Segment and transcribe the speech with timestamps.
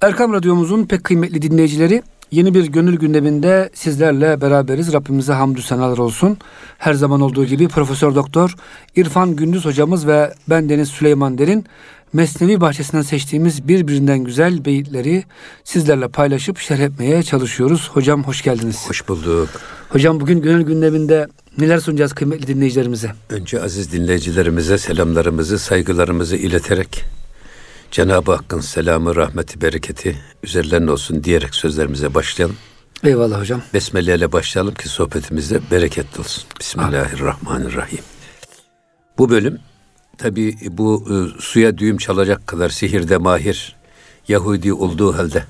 [0.00, 4.92] Erkam Radyomuzun pek kıymetli dinleyicileri yeni bir gönül gündeminde sizlerle beraberiz.
[4.92, 6.38] Rabbimize hamdü senalar olsun.
[6.78, 8.54] Her zaman olduğu gibi Profesör Doktor
[8.96, 11.64] İrfan Gündüz hocamız ve ben Deniz Süleyman Derin
[12.12, 15.24] Mesnevi bahçesinden seçtiğimiz birbirinden güzel beyitleri
[15.64, 17.90] sizlerle paylaşıp şerh etmeye çalışıyoruz.
[17.92, 18.88] Hocam hoş geldiniz.
[18.88, 19.48] Hoş bulduk.
[19.88, 21.28] Hocam bugün gönül gündeminde
[21.58, 23.10] neler sunacağız kıymetli dinleyicilerimize?
[23.30, 27.19] Önce aziz dinleyicilerimize selamlarımızı, saygılarımızı ileterek
[27.90, 32.56] Cenab-ı Hakk'ın selamı, rahmeti, bereketi üzerlerine olsun diyerek sözlerimize başlayalım.
[33.04, 33.62] Eyvallah hocam.
[33.74, 36.44] Besmele ile başlayalım ki sohbetimizde bereketli olsun.
[36.60, 37.98] Bismillahirrahmanirrahim.
[39.18, 39.58] Bu bölüm
[40.18, 43.76] tabi bu e, suya düğüm çalacak kadar sihirde mahir
[44.28, 45.44] Yahudi olduğu halde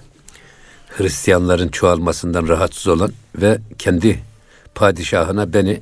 [0.89, 4.23] Hristiyanların çoğalmasından rahatsız olan ve kendi
[4.75, 5.81] padişahına beni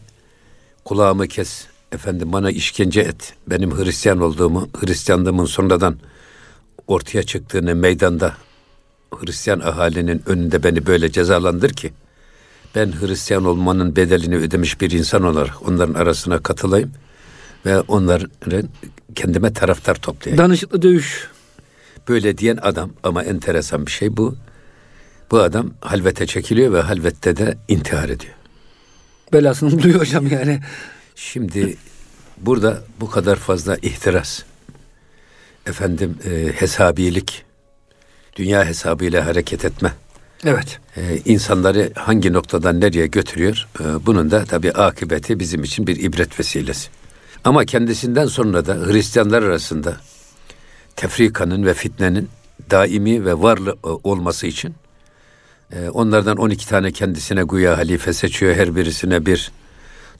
[0.84, 5.96] kulağımı kes, efendim bana işkence et, benim Hristiyan olduğumu, Hristiyanlığımın sonradan
[6.86, 8.34] ortaya çıktığını meydanda
[9.14, 11.92] Hristiyan ahalinin önünde beni böyle cezalandır ki
[12.74, 16.92] ben Hristiyan olmanın bedelini ödemiş bir insan olarak onların arasına katılayım
[17.66, 18.68] ve onların
[19.14, 20.44] kendime taraftar toplayayım.
[20.44, 21.28] Danışıklı dövüş.
[22.08, 24.36] Böyle diyen adam ama enteresan bir şey bu.
[25.30, 28.34] Bu adam halvete çekiliyor ve halvette de intihar ediyor.
[29.32, 30.60] Belasını buluyor hocam yani.
[31.14, 31.76] Şimdi
[32.36, 34.42] burada bu kadar fazla ihtiras,
[35.68, 37.44] efendim e, hesabilik,
[38.36, 39.92] dünya hesabıyla hareket etme.
[40.44, 40.80] Evet.
[40.96, 43.68] E, insanları hangi noktadan nereye götürüyor?
[43.80, 46.88] E, bunun da tabii akıbeti bizim için bir ibret vesilesi.
[47.44, 49.96] Ama kendisinden sonra da Hristiyanlar arasında
[50.96, 52.28] tefrikanın ve fitnenin
[52.70, 54.74] daimi ve varlı e, olması için
[55.72, 58.54] e, onlardan 12 tane kendisine güya halife seçiyor.
[58.54, 59.52] Her birisine bir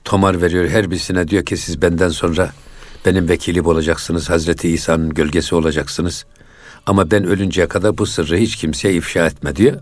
[0.03, 0.69] tomar veriyor.
[0.69, 2.51] Her birisine diyor ki siz benden sonra
[3.05, 4.29] benim vekilim olacaksınız.
[4.29, 6.25] Hazreti İsa'nın gölgesi olacaksınız.
[6.85, 9.81] Ama ben ölünceye kadar bu sırrı hiç kimseye ifşa etme diyor.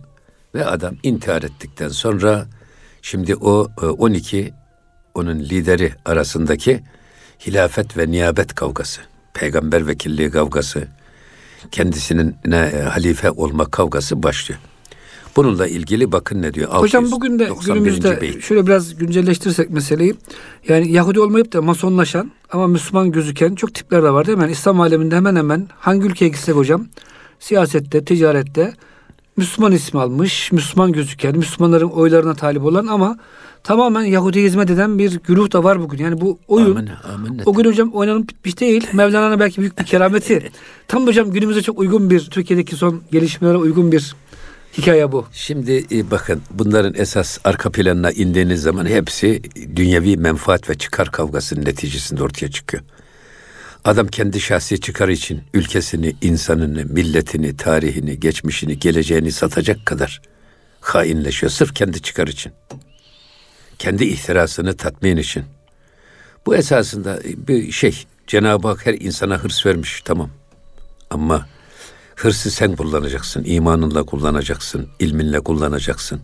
[0.55, 2.45] Ve adam intihar ettikten sonra
[3.01, 4.53] şimdi o 12 e,
[5.13, 6.83] onun lideri arasındaki
[7.47, 9.01] hilafet ve niyabet kavgası,
[9.33, 10.87] peygamber vekilliği kavgası,
[11.71, 14.61] kendisinin ne, halife olma kavgası başlıyor.
[15.37, 16.69] Bununla ilgili bakın ne diyor.
[16.69, 18.43] Hocam bugün de günümüzde beyit.
[18.43, 20.15] şöyle biraz güncelleştirirsek meseleyi.
[20.67, 24.41] Yani Yahudi olmayıp da masonlaşan ama Müslüman gözüken çok tipler de var değil mi?
[24.41, 26.87] Yani İslam aleminde hemen hemen hangi ülkeye gitsek hocam
[27.39, 28.73] siyasette, ticarette
[29.37, 33.17] Müslüman ismi almış, Müslüman gözüken, Müslümanların oylarına talip olan ama
[33.63, 35.97] tamamen Yahudi'ye hizmet eden bir güruh da var bugün.
[35.97, 37.41] Yani bu oyun amin, amin.
[37.45, 38.87] o gün hocam oynanıp bitmiş değil.
[38.93, 40.51] Mevlana'nın belki büyük bir kerameti.
[40.87, 44.15] Tam hocam günümüze çok uygun bir Türkiye'deki son gelişmelere uygun bir
[44.77, 45.25] hikaye bu.
[45.31, 49.41] Şimdi e, bakın bunların esas arka planına indiğiniz zaman hepsi
[49.75, 52.83] dünyevi menfaat ve çıkar kavgasının neticesinde ortaya çıkıyor.
[53.85, 60.21] Adam kendi şahsi çıkar için ülkesini, insanını, milletini, tarihini, geçmişini, geleceğini satacak kadar
[60.81, 61.51] hainleşiyor.
[61.51, 62.51] Sırf kendi çıkar için.
[63.79, 65.43] Kendi ihtirasını tatmin için.
[66.45, 68.03] Bu esasında bir şey.
[68.27, 70.29] Cenab-ı Hak her insana hırs vermiş tamam.
[71.09, 71.47] Ama
[72.17, 73.43] hırsı sen kullanacaksın.
[73.45, 74.87] imanınla kullanacaksın.
[74.99, 76.21] ilminle kullanacaksın.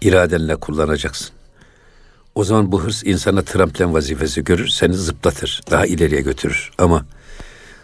[0.00, 1.28] iradenle kullanacaksın.
[2.34, 6.70] O zaman bu hırs insana tramplen vazifesi görür, seni zıplatır, daha ileriye götürür.
[6.78, 7.04] Ama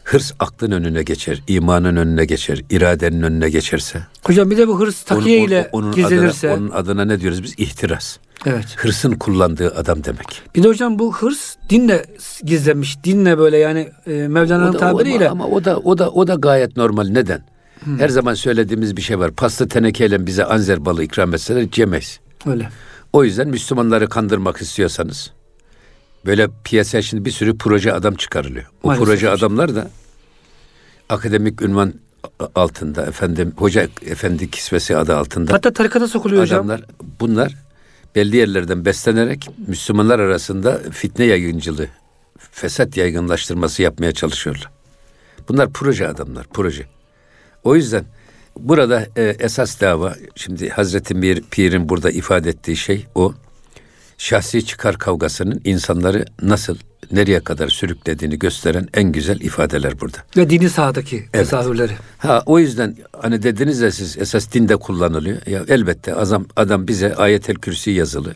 [0.08, 4.06] hırs aklın önüne geçer, imanın önüne geçer, iradenin önüne geçerse.
[4.24, 6.50] Hocam bir de bu hırs takiye ile onun, gizlenirse.
[6.50, 7.54] Adına, onun adına ne diyoruz biz?
[7.58, 8.16] İhtiras.
[8.46, 8.76] Evet.
[8.76, 10.42] Hırsın kullandığı adam demek.
[10.54, 12.04] Bir de hocam bu hırs dinle
[12.44, 13.04] gizlenmiş.
[13.04, 15.28] Dinle böyle yani e, Mevlana'nın tabiriyle.
[15.28, 17.08] Ama, ama o da o da o da gayet normal.
[17.08, 17.42] Neden?
[17.84, 17.98] Hmm.
[17.98, 19.30] Her zaman söylediğimiz bir şey var.
[19.30, 22.20] Pasta tenekeyle bize anzer balı ikram etseler yemeyiz.
[22.46, 22.68] Öyle.
[23.12, 25.32] O yüzden Müslümanları kandırmak istiyorsanız
[26.28, 28.66] böyle piyasaya şimdi bir sürü proje adam çıkarılıyor.
[28.82, 29.38] O Maalesef proje hocam.
[29.38, 29.90] adamlar da
[31.08, 31.94] akademik ünvan
[32.54, 35.52] altında efendim hoca efendi kisvesi adı altında.
[35.52, 36.90] Hatta tarikata sokuluyor adamlar, hocam.
[37.20, 37.54] Bunlar
[38.14, 41.88] belli yerlerden beslenerek Müslümanlar arasında fitne yaygıncılığı,
[42.38, 44.70] fesat yaygınlaştırması yapmaya çalışıyorlar.
[45.48, 46.86] Bunlar proje adamlar, proje.
[47.64, 48.04] O yüzden
[48.58, 53.34] Burada e, esas dava şimdi Hazreti Mir Pir'in burada ifade ettiği şey o.
[54.18, 56.76] Şahsi çıkar kavgasının insanları nasıl
[57.12, 60.18] nereye kadar sürüklediğini gösteren en güzel ifadeler burada.
[60.36, 61.32] Ve dini sahadaki evet.
[61.32, 61.92] tesahürleri.
[62.18, 65.46] Ha o yüzden hani dediniz ya siz esas dinde kullanılıyor.
[65.46, 68.34] Ya elbette adam adam bize ayetel kürsi yazılı.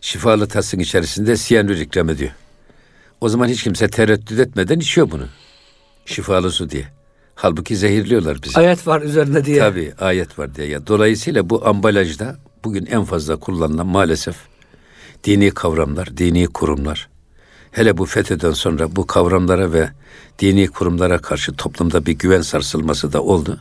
[0.00, 2.30] Şifalı tasın içerisinde siyanür ikram ediyor.
[3.20, 5.26] O zaman hiç kimse tereddüt etmeden içiyor bunu.
[6.06, 6.84] Şifalı su diye.
[7.34, 8.58] Halbuki zehirliyorlar bizi.
[8.58, 9.58] Ayet var üzerinde diye.
[9.58, 10.68] Tabii ayet var diye.
[10.68, 14.36] Ya, dolayısıyla bu ambalajda bugün en fazla kullanılan maalesef
[15.26, 17.08] dini kavramlar, dini kurumlar.
[17.72, 19.90] Hele bu FETÖ'den sonra bu kavramlara ve
[20.38, 23.60] dini kurumlara karşı toplumda bir güven sarsılması da oldu.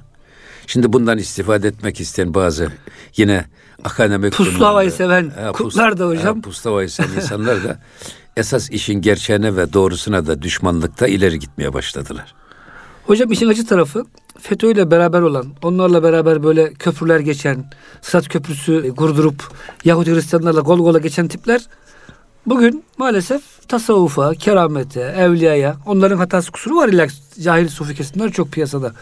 [0.67, 2.71] Şimdi bundan istifade etmek isteyen bazı
[3.17, 3.45] yine
[3.83, 6.35] akademik puslu havayı seven ha, kutlar da hocam.
[6.35, 7.79] Ha, puslu havayı seven insanlar da
[8.37, 12.35] esas işin gerçeğine ve doğrusuna da düşmanlıkta ileri gitmeye başladılar.
[13.03, 14.05] Hocam işin acı tarafı
[14.49, 17.65] FETÖ ile beraber olan, onlarla beraber böyle köprüler geçen,
[18.01, 19.43] Sırat Köprüsü kurdurup
[19.85, 21.61] Yahudi Hristiyanlarla gol gola geçen tipler
[22.45, 27.07] bugün maalesef tasavvufa, keramete, evliyaya onların hatası kusuru var illa
[27.41, 28.93] cahil sufi kesimler çok piyasada.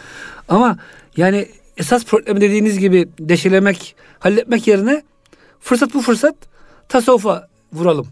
[0.48, 0.78] Ama
[1.16, 5.02] yani esas problemi dediğiniz gibi deşelemek, halletmek yerine
[5.60, 6.34] fırsat bu fırsat
[6.88, 8.06] tasavvufa vuralım.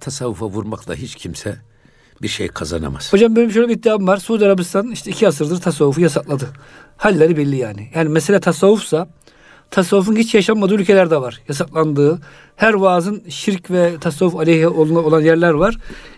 [0.00, 1.69] Tasavvufa vurmakla hiç kimse
[2.22, 3.12] bir şey kazanamaz.
[3.12, 4.16] Hocam benim şöyle bir iddiam var.
[4.16, 6.48] Suudi Arabistan işte iki asırdır tasavvufu yasakladı.
[6.96, 7.90] Halleri belli yani.
[7.94, 9.08] Yani mesele tasavvufsa
[9.70, 11.40] tasavvufun hiç yaşanmadığı ülkeler de var.
[11.48, 12.20] Yasaklandığı.
[12.56, 15.76] Her vaazın şirk ve tasavvuf aleyhi olan yerler var.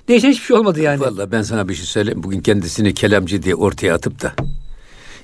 [0.09, 1.01] Değişen hiçbir şey olmadı yani.
[1.01, 2.23] Valla ben sana bir şey söyleyeyim.
[2.23, 4.33] Bugün kendisini kelamcı diye ortaya atıp da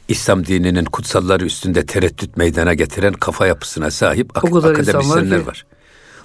[0.08, 5.66] İslam dininin kutsalları üstünde tereddüt meydana getiren kafa yapısına sahip ak- akademisyenler var, var.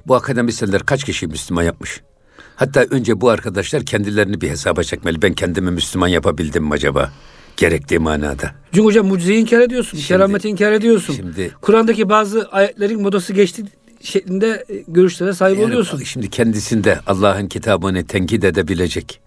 [0.08, 2.02] Bu akademisyenler kaç kişi Müslüman yapmış?
[2.56, 5.22] Hatta önce bu arkadaşlar kendilerini bir hesaba çekmeli.
[5.22, 7.12] Ben kendimi Müslüman yapabildim mi acaba?
[7.58, 8.52] Gerektiği manada.
[8.72, 9.98] Çünkü hocam mucizeyi inkar ediyorsun.
[9.98, 11.14] Şimdi, kerameti inkar ediyorsun.
[11.14, 13.64] Şimdi Kur'an'daki bazı ayetlerin modası geçti
[14.02, 16.04] şeklinde e, görüşlere sahip yani, oluyorsun.
[16.04, 19.20] Şimdi kendisinde Allah'ın kitabını tenkit edebilecek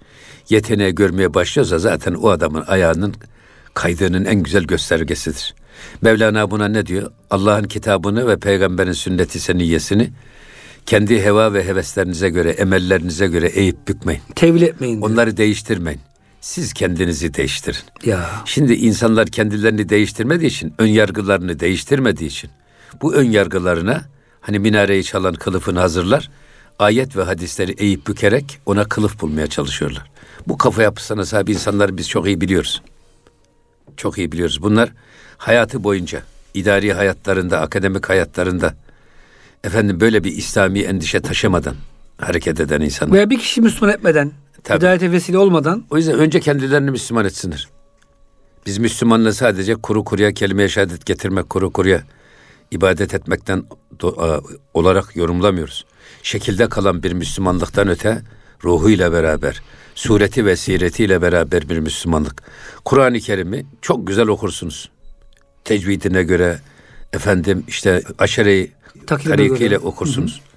[0.49, 3.15] yeteneği görmeye başlıyorsa zaten o adamın ayağının
[3.75, 5.55] kaydığının en güzel göstergesidir.
[6.03, 7.11] Mevlana buna ne diyor?
[7.31, 10.11] Allah'ın kitabını ve peygamberin sünneti seniyyesini
[10.87, 14.23] kendi heva ve heveslerinize göre, emellerinize göre eğip bükmeyin.
[14.35, 14.97] Tevil etmeyin.
[14.97, 15.11] Diyor.
[15.11, 16.01] Onları değiştirmeyin.
[16.41, 17.81] Siz kendinizi değiştirin.
[18.05, 18.31] Ya.
[18.45, 22.51] Şimdi insanlar kendilerini değiştirmediği için, ön yargılarını değiştirmediği için
[23.03, 24.05] bu ön yargılarına
[24.41, 26.31] hani minareyi çalan kılıfını hazırlar.
[26.79, 30.11] Ayet ve hadisleri eğip bükerek ona kılıf bulmaya çalışıyorlar.
[30.47, 32.83] Bu kafa yapısına sahip insanları biz çok iyi biliyoruz.
[33.97, 34.63] Çok iyi biliyoruz.
[34.63, 34.93] Bunlar
[35.37, 36.23] hayatı boyunca
[36.55, 38.75] idari hayatlarında, akademik hayatlarında
[39.67, 41.75] efendim böyle bir İslami endişe taşımadan
[42.19, 43.15] hareket eden insanlar.
[43.17, 44.33] Veya bir kişi Müslüman etmeden,
[44.65, 44.79] Tabii.
[44.79, 45.85] hidayete vesile olmadan.
[45.91, 47.69] O yüzden önce kendilerini Müslüman etsinler.
[48.67, 52.03] Biz Müslümanla sadece kuru kuruya kelime-i şehadet getirmek, kuru kuruya
[52.71, 53.65] ibadet etmekten
[53.99, 54.43] do-
[54.75, 55.85] olarak yorumlamıyoruz.
[56.23, 58.23] Şekilde kalan bir Müslümanlıktan öte
[58.65, 59.63] ruhuyla beraber,
[59.95, 62.43] sureti ve siretiyle beraber bir Müslümanlık.
[62.85, 64.91] Kur'an-ı Kerim'i çok güzel okursunuz.
[65.65, 66.59] Tecvidine göre,
[67.13, 68.03] efendim işte
[69.11, 70.33] aşere-i tarikiyle okursunuz.
[70.33, 70.57] Hı hı.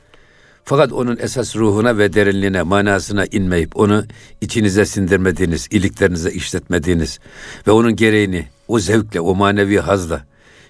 [0.70, 4.06] Fakat onun esas ruhuna ve derinliğine, manasına inmeyip onu
[4.42, 7.20] içinize sindirmediğiniz, iliklerinize işletmediğiniz
[7.68, 10.26] ve onun gereğini o zevkle, o manevi hazla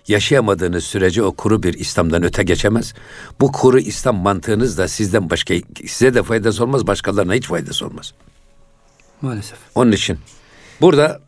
[0.08, 2.94] yaşayamadığınız sürece o kuru bir İslam'dan öte geçemez.
[3.42, 5.54] Bu kuru İslam mantığınız da sizden başka
[5.88, 8.14] size de faydası olmaz, başkalarına hiç faydası olmaz.
[9.22, 9.58] Maalesef.
[9.76, 10.20] Onun için
[10.82, 11.22] burada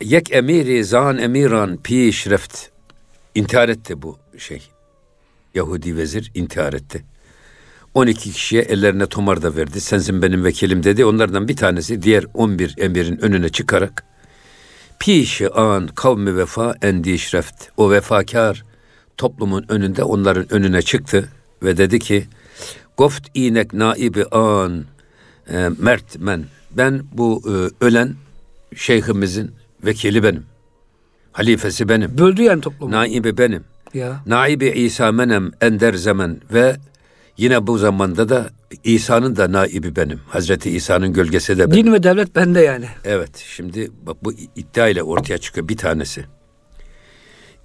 [0.00, 2.68] yek emiri zan emiran pi şreft
[3.34, 4.68] intihar etti bu şey.
[5.54, 7.04] Yahudi vezir intihar etti.
[7.94, 9.80] 12 kişiye ellerine tomar da verdi.
[9.80, 11.04] Sensin benim vekilim dedi.
[11.04, 14.04] Onlardan bir tanesi diğer 11 emirin önüne çıkarak
[14.98, 17.68] Pişi an kavmi vefa endi şreft.
[17.76, 18.64] O vefakar
[19.16, 21.28] toplumun önünde onların önüne çıktı
[21.62, 22.26] ve dedi ki
[22.96, 24.84] Goft inek naibi an
[25.50, 26.44] e, mert men.
[26.70, 28.14] Ben bu e, ölen
[28.76, 29.50] şeyhimizin
[29.84, 30.46] vekili benim.
[31.32, 32.18] Halifesi benim.
[32.18, 32.92] Böldü yani toplumu.
[32.92, 33.64] Naibi benim.
[33.94, 34.22] Ya.
[34.26, 36.76] Naibi İsa menem ender zaman ve
[37.36, 38.50] yine bu zamanda da
[38.84, 40.20] İsa'nın da naibi benim.
[40.28, 41.86] Hazreti İsa'nın gölgesi de benim.
[41.86, 42.86] Din ve devlet bende yani.
[43.04, 43.36] Evet.
[43.36, 46.24] Şimdi bak bu iddia ile ortaya çıkıyor bir tanesi.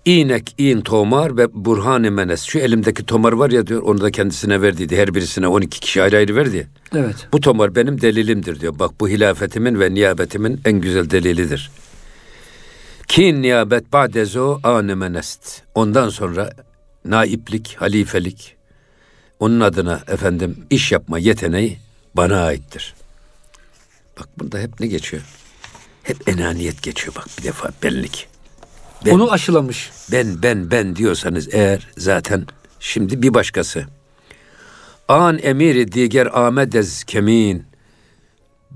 [0.05, 2.43] İnek, in, tomar ve burhan menes.
[2.43, 4.97] Şu elimdeki tomar var ya diyor onu da kendisine verdiydi.
[4.97, 6.67] Her birisine 12 kişi ayrı ayrı verdi.
[6.95, 7.27] Evet.
[7.33, 8.79] Bu tomar benim delilimdir diyor.
[8.79, 11.71] Bak bu hilafetimin ve niyabetimin en güzel delilidir.
[13.07, 15.61] Kin niyabet ba'dezo anemenest.
[15.75, 16.49] Ondan sonra
[17.05, 18.55] naiplik, halifelik,
[19.39, 21.77] onun adına efendim iş yapma yeteneği
[22.15, 22.93] bana aittir.
[24.19, 25.23] Bak burada hep ne geçiyor?
[26.03, 28.27] Hep enaniyet geçiyor bak bir defa benlik.
[29.05, 29.91] Ben, Onu aşılamış.
[30.11, 32.45] Ben ben ben diyorsanız eğer zaten
[32.79, 33.85] şimdi bir başkası.
[35.07, 37.65] An emiri diğer amedez kemin.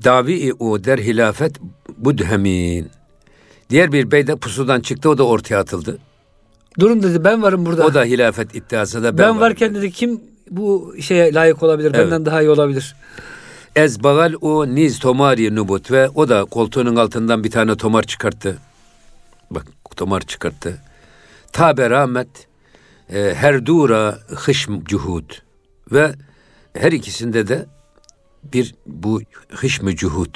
[0.04, 1.56] Davi o der hilafet
[1.98, 2.90] budhemin.
[3.70, 5.98] Diğer bir bey de pusudan çıktı o da ortaya atıldı.
[6.80, 7.86] Durun dedi ben varım burada.
[7.86, 9.82] O da hilafet iddiası da ben, ben varken dedi.
[9.82, 10.22] dedi kim
[10.52, 12.06] bu şeye layık olabilir evet.
[12.06, 12.96] benden daha iyi olabilir.
[13.76, 18.58] Ezbagal o niz tomari nubut ve o da koltuğunun altından bir tane tomar çıkarttı.
[19.52, 20.82] Bak tomar çıkarttı.
[21.52, 22.28] Tabe rahmet
[23.14, 25.32] e, her dura hışm cuhud
[25.92, 26.16] ve
[26.74, 27.66] her ikisinde de
[28.54, 30.36] bir bu hışmı cuhud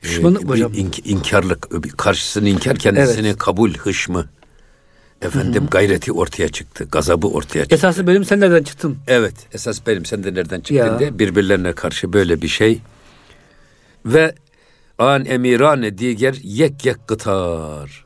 [0.00, 0.72] Hışmanlık ee, hocam.
[0.74, 3.38] İnk, inkarlık, karşısını inkar, kendisini evet.
[3.38, 4.26] kabul hışmı
[5.22, 6.88] Efendim gayreti ortaya çıktı.
[6.92, 7.74] Gazabı ortaya çıktı.
[7.74, 8.98] Esası benim sen nereden çıktın?
[9.06, 9.34] Evet.
[9.52, 10.98] Esas benim sen de nereden çıktın Ya.
[10.98, 12.80] diye birbirlerine karşı böyle bir şey.
[14.06, 14.34] Ve
[14.98, 18.04] an emirane diğer yek yek kıtar.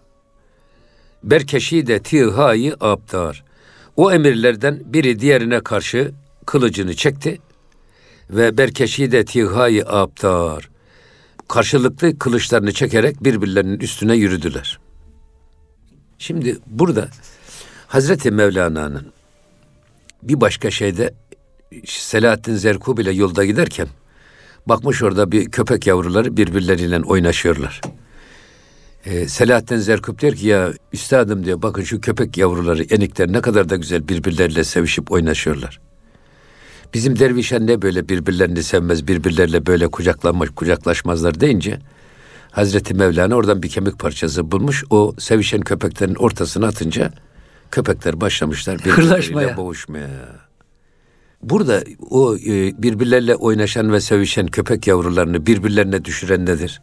[1.22, 3.44] Berkeşi de tihayı abdar.
[3.96, 6.12] O emirlerden biri diğerine karşı
[6.46, 7.38] kılıcını çekti
[8.30, 10.73] ve Berkeşi de tihayı abdar.
[11.48, 14.78] Karşılıklı kılıçlarını çekerek birbirlerinin üstüne yürüdüler.
[16.18, 17.08] Şimdi burada
[17.86, 19.12] Hazreti Mevlana'nın
[20.22, 21.14] bir başka şeyde
[21.86, 23.88] Selahattin Zerkub ile yolda giderken
[24.66, 27.80] bakmış orada bir köpek yavruları birbirleriyle oynaşıyorlar.
[29.06, 33.68] Ee, Selahattin Zerkub diyor ki ya üstadım diyor bakın şu köpek yavruları enikler ne kadar
[33.68, 35.80] da güzel birbirleriyle sevişip oynaşıyorlar.
[36.94, 41.78] Bizim dervişler ne böyle birbirlerini sevmez, birbirleriyle böyle kucaklanmış, kucaklaşmazlar deyince
[42.50, 44.84] Hazreti Mevlana oradan bir kemik parçası bulmuş.
[44.90, 47.12] O sevişen köpeklerin ortasına atınca
[47.70, 50.08] köpekler başlamışlar birbirleriyle boğuşmaya.
[51.42, 56.82] Burada o e, birbirleriyle oynaşan ve sevişen köpek yavrularını birbirlerine düşüren nedir?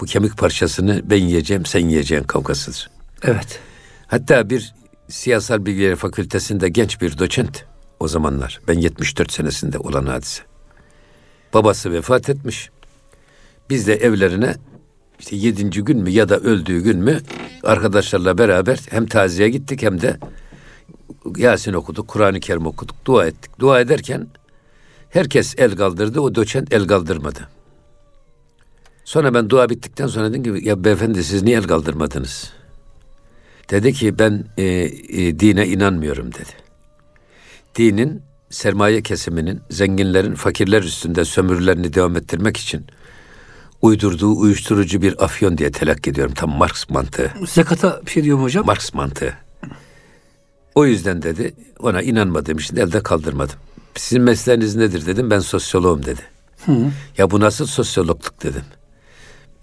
[0.00, 2.90] Bu kemik parçasını ben yiyeceğim, sen yiyeceğin kavgasıdır.
[3.22, 3.60] Evet.
[4.06, 4.74] Hatta bir
[5.08, 7.64] siyasal bilgileri fakültesinde genç bir doçent
[8.02, 8.60] o zamanlar.
[8.68, 10.42] Ben 74 senesinde olan hadise.
[11.54, 12.70] Babası vefat etmiş.
[13.70, 14.54] Biz de evlerine
[15.20, 17.20] işte yedinci gün mü ya da öldüğü gün mü
[17.62, 20.16] arkadaşlarla beraber hem taziye gittik hem de
[21.36, 23.60] Yasin okuduk, Kur'an-ı Kerim okuduk, dua ettik.
[23.60, 24.26] Dua ederken
[25.10, 27.48] herkes el kaldırdı, o doçent el kaldırmadı.
[29.04, 32.52] Sonra ben dua bittikten sonra dedim ki ya beyefendi siz niye el kaldırmadınız?
[33.70, 36.61] Dedi ki ben e, e, dine inanmıyorum dedi.
[37.76, 42.86] Dinin sermaye kesiminin, zenginlerin fakirler üstünde sömürülerini devam ettirmek için
[43.82, 46.34] uydurduğu uyuşturucu bir afyon diye telakki ediyorum.
[46.34, 47.32] Tam Marx mantığı.
[47.46, 48.66] Zekata bir şey diyor mu hocam?
[48.66, 49.34] Marx mantığı.
[50.74, 53.56] O yüzden dedi ona inanmadığım için elde kaldırmadım.
[53.94, 56.20] Sizin mesleğiniz nedir dedim ben sosyoloğum dedi.
[57.18, 58.62] Ya bu nasıl sosyologluk dedim.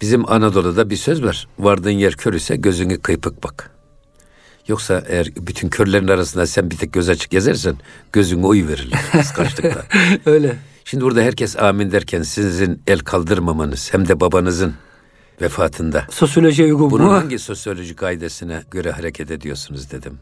[0.00, 1.48] Bizim Anadolu'da bir söz var.
[1.58, 3.70] Vardığın yer kör ise gözünü kıypık bak.
[4.70, 7.74] Yoksa eğer bütün körlerin arasında sen bir tek göz açık gezersen
[8.12, 9.84] gözüne oy verilir kıskançlıkla.
[10.26, 10.56] Öyle.
[10.84, 14.74] Şimdi burada herkes amin derken sizin el kaldırmamanız hem de babanızın
[15.40, 17.12] vefatında Sosyolojiye uygun bunun mu?
[17.12, 20.18] hangi sosyoloji kaidesine göre hareket ediyorsunuz dedim.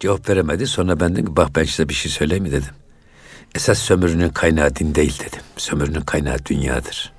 [0.00, 0.66] Cevap veremedi.
[0.66, 2.74] Sonra ben dedim ki bak ben size bir şey söyleyeyim mi dedim.
[3.54, 5.40] Esas sömürünün kaynağı din değil dedim.
[5.56, 7.12] Sömürünün kaynağı dünyadır.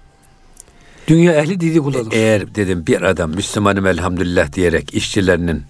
[1.08, 2.12] Dünya ehli didi kullanır.
[2.12, 5.64] Eğer dedim bir adam Müslümanım elhamdülillah diyerek işçilerinin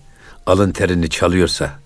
[0.45, 1.79] alın terini çalıyorsa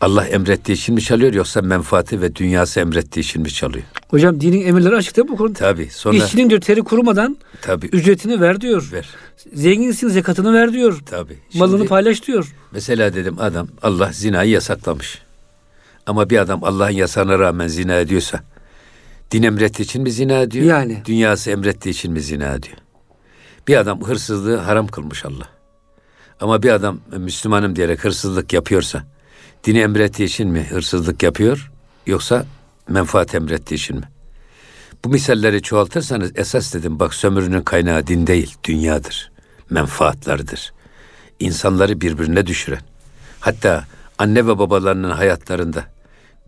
[0.00, 3.84] Allah emrettiği için mi çalıyor yoksa menfaati ve dünyası emrettiği için mi çalıyor?
[4.08, 5.58] Hocam dinin emirleri açık değil mi bu konuda?
[5.58, 8.88] Tabi sonra İşçinin diyor teri kurumadan tabi ücretini ver diyor.
[8.92, 9.08] ver.
[9.52, 11.00] Zenginsin zekatını ver diyor.
[11.06, 11.38] Tabi.
[11.54, 12.54] Malını paylaş diyor.
[12.72, 15.22] Mesela dedim adam Allah zinayı yasaklamış.
[16.06, 18.40] Ama bir adam Allah'ın yasağına rağmen zina ediyorsa
[19.30, 20.66] din emrettiği için mi zina ediyor?
[20.66, 21.02] Yani.
[21.04, 22.76] Dünyası emrettiği için mi zina ediyor?
[23.68, 25.55] Bir adam hırsızlığı haram kılmış Allah.
[26.40, 29.04] Ama bir adam Müslümanım diyerek hırsızlık yapıyorsa
[29.64, 31.70] dini emrettiği için mi hırsızlık yapıyor
[32.06, 32.46] yoksa
[32.88, 34.08] menfaat emrettiği için mi?
[35.04, 39.30] Bu misalleri çoğaltırsanız esas dedim bak sömürünün kaynağı din değil dünyadır.
[39.70, 40.72] Menfaatlardır.
[41.40, 42.80] İnsanları birbirine düşüren.
[43.40, 43.84] Hatta
[44.18, 45.84] anne ve babalarının hayatlarında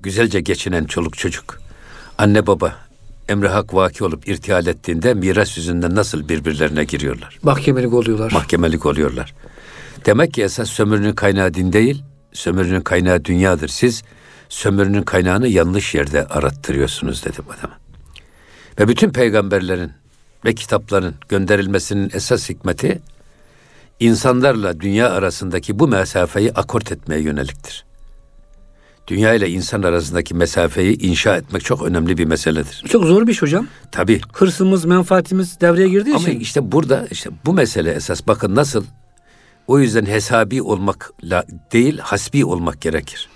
[0.00, 1.60] güzelce geçinen çoluk çocuk.
[2.18, 2.76] Anne baba
[3.28, 7.38] emre hak vaki olup irtihal ettiğinde miras yüzünden nasıl birbirlerine giriyorlar?
[7.42, 8.32] Mahkemelik oluyorlar.
[8.32, 9.34] Mahkemelik oluyorlar.
[10.06, 12.02] Demek ki esas sömürünün kaynağı din değil,
[12.32, 13.68] sömürünün kaynağı dünyadır.
[13.68, 14.02] Siz
[14.48, 17.78] sömürünün kaynağını yanlış yerde arattırıyorsunuz dedim adama.
[18.80, 19.92] Ve bütün peygamberlerin
[20.44, 23.00] ve kitapların gönderilmesinin esas hikmeti
[24.00, 27.84] insanlarla dünya arasındaki bu mesafeyi akort etmeye yöneliktir.
[29.08, 32.84] Dünya ile insan arasındaki mesafeyi inşa etmek çok önemli bir meseledir.
[32.88, 33.66] Çok zor bir iş hocam.
[33.92, 34.20] Tabii.
[34.32, 36.40] Hırsımız, menfaatimiz devreye girdiği Ama için.
[36.40, 38.84] işte burada işte bu mesele esas bakın nasıl
[39.68, 43.28] o yüzden hesabi olmakla değil hasbi olmak gerekir.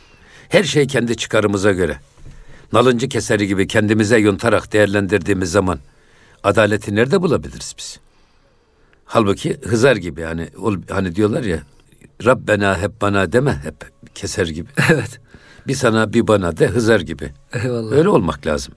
[0.49, 1.99] Her şey kendi çıkarımıza göre.
[2.73, 5.79] Nalıncı keseri gibi kendimize yontarak değerlendirdiğimiz zaman
[6.43, 8.01] adaleti nerede bulabiliriz biz?
[9.05, 10.49] Halbuki Hızar gibi hani
[10.91, 11.59] hani diyorlar ya
[12.25, 14.69] Rabbena hep bana deme hep keser gibi.
[14.91, 15.21] Evet.
[15.67, 17.33] Bir sana bir bana de Hızar gibi.
[17.53, 17.93] Eyvallah.
[17.93, 18.75] Öyle olmak lazım.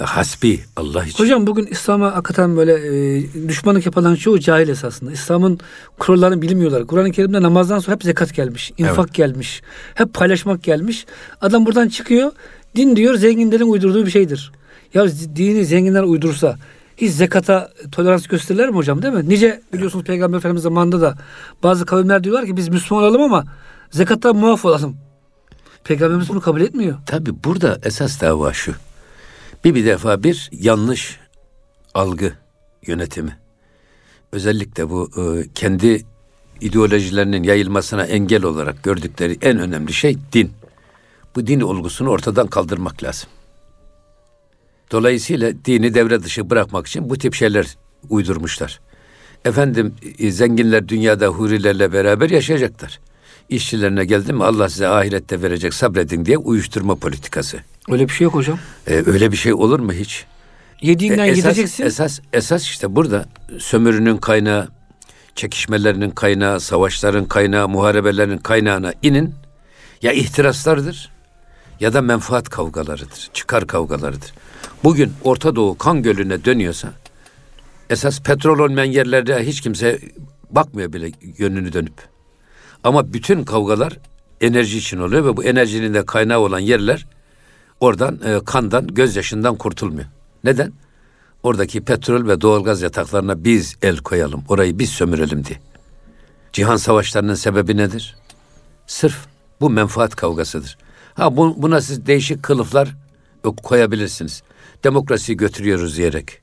[0.00, 1.24] Hasbi Allah için.
[1.24, 5.12] Hocam bugün İslam'a hakikaten böyle e, düşmanlık yapanların çoğu cahil esasında.
[5.12, 5.60] İslam'ın
[5.98, 6.86] kurallarını bilmiyorlar.
[6.86, 8.72] Kur'an-ı Kerim'de namazdan sonra hep zekat gelmiş.
[8.78, 9.62] infak gelmiş.
[9.94, 11.06] Hep paylaşmak gelmiş.
[11.40, 12.32] Adam buradan çıkıyor.
[12.76, 14.52] Din diyor zenginlerin uydurduğu bir şeydir.
[14.94, 16.56] Ya dini zenginler uydursa
[16.96, 19.28] hiç zekata tolerans gösterirler mi hocam değil mi?
[19.28, 21.14] Nice biliyorsunuz Peygamber Efendimiz zamanında da
[21.62, 23.44] bazı kavimler diyorlar ki biz Müslüman olalım ama
[23.90, 24.96] Zekattan muaf olalım.
[25.84, 26.96] Peygamberimiz bunu kabul etmiyor.
[27.06, 28.74] Tabi burada esas dava şu.
[29.66, 31.18] Bir bir defa bir yanlış
[31.94, 32.32] algı
[32.86, 33.38] yönetimi.
[34.32, 36.04] Özellikle bu e, kendi
[36.60, 40.52] ideolojilerinin yayılmasına engel olarak gördükleri en önemli şey din.
[41.36, 43.28] Bu din olgusunu ortadan kaldırmak lazım.
[44.92, 47.66] Dolayısıyla dini devre dışı bırakmak için bu tip şeyler
[48.08, 48.80] uydurmuşlar.
[49.44, 53.00] Efendim e, zenginler dünyada hurilerle beraber yaşayacaklar.
[53.48, 57.58] İşçilerine geldi mi Allah size ahirette verecek sabredin diye uyuşturma politikası.
[57.90, 58.58] Öyle bir şey yok hocam.
[58.86, 60.24] Ee, öyle bir şey olur mu hiç?
[60.80, 61.84] Yediğinden E, esas, gideceksin.
[61.84, 63.24] Esas, esas işte burada
[63.58, 64.68] sömürünün kaynağı,
[65.34, 69.34] çekişmelerinin kaynağı, savaşların kaynağı, muharebelerin kaynağına inin.
[70.02, 71.10] Ya ihtiraslardır
[71.80, 74.32] ya da menfaat kavgalarıdır, çıkar kavgalarıdır.
[74.84, 76.88] Bugün Orta Doğu kan gölüne dönüyorsa
[77.90, 79.98] esas petrol olmayan yerlerde hiç kimse
[80.50, 81.94] bakmıyor bile yönünü dönüp.
[82.84, 83.98] Ama bütün kavgalar
[84.40, 87.06] enerji için oluyor ve bu enerjinin de kaynağı olan yerler
[87.80, 90.06] oradan e, kandan, gözyaşından kurtulmuyor.
[90.44, 90.72] Neden?
[91.42, 95.58] Oradaki petrol ve doğalgaz yataklarına biz el koyalım, orayı biz sömürelim diye.
[96.52, 98.16] Cihan savaşlarının sebebi nedir?
[98.86, 99.16] Sırf
[99.60, 100.78] bu menfaat kavgasıdır.
[101.14, 102.96] Ha bu, buna siz değişik kılıflar
[103.62, 104.42] koyabilirsiniz.
[104.84, 106.40] Demokrasi götürüyoruz diyerek,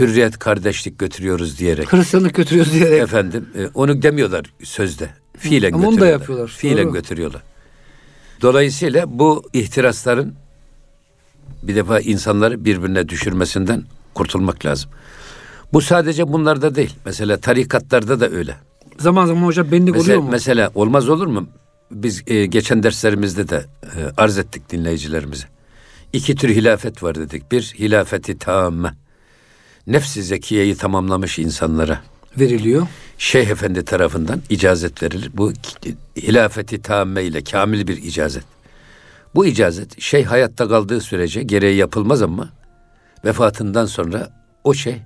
[0.00, 1.92] hürriyet, kardeşlik götürüyoruz diyerek.
[1.92, 3.02] Hristiyanlık götürüyoruz diyerek.
[3.02, 5.10] Efendim, e, onu demiyorlar sözde.
[5.38, 6.20] Fiilen Ama onu da götürüyorlar.
[6.20, 6.92] yapıyorlar, Fiilen doğru.
[6.92, 7.42] götürüyorlar.
[8.42, 10.34] Dolayısıyla bu ihtirasların
[11.62, 14.90] bir defa insanları birbirine düşürmesinden kurtulmak lazım.
[15.72, 16.94] Bu sadece bunlarda değil.
[17.04, 18.56] Mesela tarikatlarda da öyle.
[18.98, 20.28] Zaman zaman hocam benlik oluyor Mesela, mu?
[20.30, 21.48] mesela olmaz olur mu?
[21.90, 25.44] Biz e, geçen derslerimizde de e, arz ettik dinleyicilerimize.
[26.12, 27.52] İki tür hilafet var dedik.
[27.52, 28.94] Bir hilafeti tamme.
[29.86, 32.00] Nefsi zekiyeyi tamamlamış insanlara
[32.38, 32.86] Veriliyor.
[33.18, 35.30] Şeyh Efendi tarafından icazet verilir.
[35.34, 35.52] Bu
[36.16, 38.44] hilafeti tamme ile kamil bir icazet.
[39.34, 42.48] Bu icazet şeyh hayatta kaldığı sürece gereği yapılmaz ama
[43.24, 44.30] vefatından sonra
[44.64, 45.02] o şey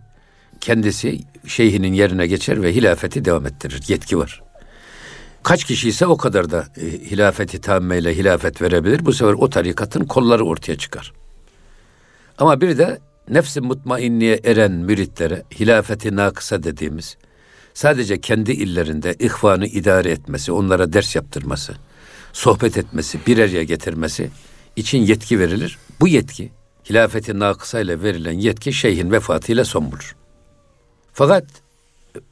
[0.61, 3.83] kendisi şeyhinin yerine geçer ve hilafeti devam ettirir.
[3.89, 4.43] Yetki var.
[5.43, 9.05] Kaç kişi ise o kadar da e, hilafeti tamme ile hilafet verebilir.
[9.07, 11.13] Bu sefer o tarikatın kolları ortaya çıkar.
[12.39, 17.17] Ama bir de nefsi mutmainniye eren müritlere hilafeti nakısa dediğimiz
[17.75, 21.75] sadece kendi illerinde ihvanı idare etmesi, onlara ders yaptırması,
[22.35, 24.31] sohbet etmesi, bir araya getirmesi
[24.77, 25.79] için yetki verilir.
[26.01, 26.51] Bu yetki
[26.91, 30.17] hilafeti nakısa ile verilen yetki şeyhin vefatıyla son bulur.
[31.13, 31.45] Fakat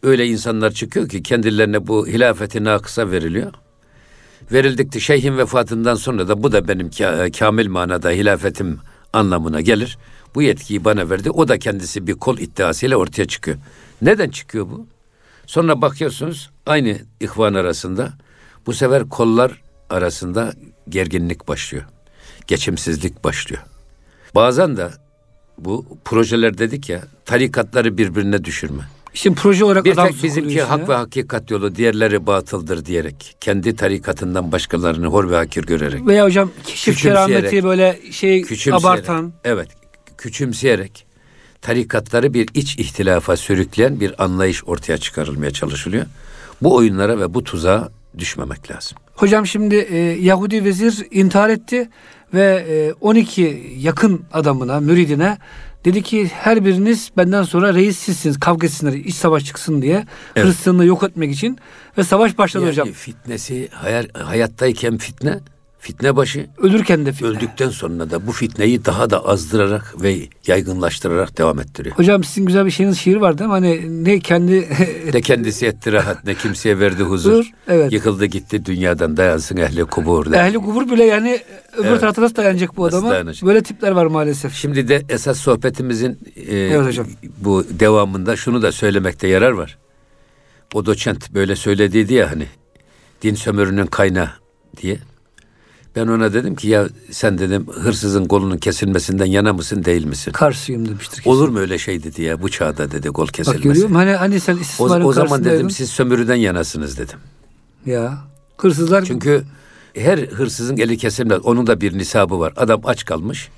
[0.03, 3.53] öyle insanlar çıkıyor ki kendilerine bu hilafeti nakısa veriliyor.
[4.53, 8.79] Verildikçe şeyhin vefatından sonra da bu da benim ka- kamil manada hilafetim
[9.13, 9.99] anlamına gelir.
[10.35, 11.31] Bu yetkiyi bana verdi.
[11.31, 13.57] O da kendisi bir kol iddiasıyla ortaya çıkıyor.
[14.03, 14.87] Neden çıkıyor bu?
[15.47, 18.13] Sonra bakıyorsunuz aynı ihvan arasında
[18.67, 19.63] bu sefer kollar
[19.93, 20.53] arasında
[20.89, 21.85] gerginlik başlıyor.
[22.47, 23.63] Geçimsizlik başlıyor.
[24.35, 24.91] Bazen de
[25.59, 28.83] bu projeler dedik ya tarikatları birbirine düşürme.
[29.15, 33.77] Şimdi proje olarak Bir tek bizimki sokuluyor hak ve hakikat yolu, diğerleri batıldır diyerek, kendi
[33.77, 39.33] tarikatından başkalarını hor ve hakir görerek, Veya hocam keşif kerameti böyle şey abartan.
[39.45, 39.69] evet,
[40.19, 41.07] küçümseyerek
[41.63, 46.07] tarikatları bir iç ihtilafa sürükleyen bir anlayış ortaya çıkarılmaya çalışılıyor.
[46.63, 48.99] Bu oyunlara ve bu tuzağa düşmemek lazım.
[49.15, 51.89] Hocam şimdi e, Yahudi vezir intihar etti
[52.35, 55.39] ve e, 12 yakın adamına, müridine
[55.85, 58.41] dedi ki her biriniz benden sonra reis sizsiniz.
[58.41, 60.07] Kavga etsinler, iç savaş çıksın diye.
[60.37, 60.47] Evet.
[60.49, 61.59] Hristiyanlığı yok etmek için.
[61.99, 62.89] Ve savaş başladı Yani hocam.
[62.93, 65.41] fitnesi hayal, hayattayken fitne,
[65.83, 67.29] fitne başı, Ölürken de fitne.
[67.29, 70.17] öldükten sonra da bu fitneyi daha da azdırarak ve
[70.47, 71.97] yaygınlaştırarak devam ettiriyor.
[71.97, 73.53] Hocam sizin güzel bir şeyiniz şiir var değil mi?
[73.53, 74.69] Hani ne kendi
[75.15, 77.33] Ne kendisi etti rahat ne kimseye verdi huzur.
[77.33, 77.93] Dur, evet.
[77.93, 80.33] Yıkıldı gitti dünyadan dayansın ehli kubur.
[80.33, 81.41] ehli kubur bile yani
[81.77, 82.01] öbür Evet.
[82.01, 83.11] tarafta nasıl dayanacak bu adama?
[83.11, 83.47] dayanacak?
[83.49, 84.55] Böyle tipler var maalesef.
[84.55, 87.07] Şimdi de esas sohbetimizin e, Evet hocam.
[87.39, 89.79] bu devamında şunu da söylemekte yarar var.
[90.75, 92.47] O doçent böyle söylediydi ya hani
[93.23, 94.31] din sömürünün kaynağı
[94.83, 94.99] diye.
[95.97, 100.33] Ben ona dedim ki ya sen dedim hırsızın kolunun kesilmesinden yana mısın değil misin?
[100.33, 101.17] Karşıyım demiştir.
[101.17, 101.31] kesin.
[101.31, 103.63] Olur mu öyle şey dedi ya bu çağda dedi kol Bak kesilmesi.
[103.63, 103.95] görüyor musun?
[103.95, 107.19] Hani, hani sen o, istismarın o zaman dedim siz sömürüden yanasınız dedim.
[107.87, 108.19] Ya
[108.57, 109.43] hırsızlar Çünkü
[109.97, 111.41] her hırsızın eli kesilmez.
[111.45, 112.53] Onun da bir nisabı var.
[112.57, 113.49] Adam aç kalmış.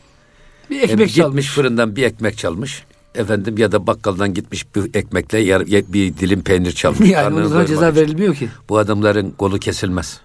[0.70, 1.48] bir E, ekmek gitmiş çalmış.
[1.48, 2.84] fırından bir ekmek çalmış.
[3.14, 7.10] Efendim ya da bakkaldan gitmiş bir ekmekle yar- ya- bir dilim peynir çalmış.
[7.10, 8.48] Yani ona ceza verilmiyor ki.
[8.68, 10.20] Bu adamların kolu kesilmez.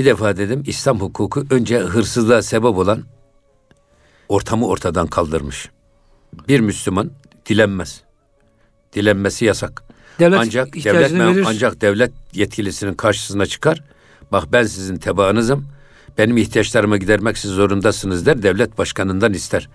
[0.00, 3.04] Bir defa dedim İslam hukuku önce hırsızlığa sebep olan
[4.28, 5.70] ortamı ortadan kaldırmış.
[6.48, 7.10] Bir Müslüman
[7.46, 8.02] dilenmez.
[8.92, 9.82] Dilenmesi yasak.
[10.18, 11.44] Devlet ancak devlet verir.
[11.48, 13.82] ancak devlet yetkilisinin karşısına çıkar.
[14.32, 15.66] Bak ben sizin tebaanızım.
[16.18, 18.42] Benim ihtiyaçlarımı gidermek siz zorundasınız der.
[18.42, 19.68] Devlet başkanından ister.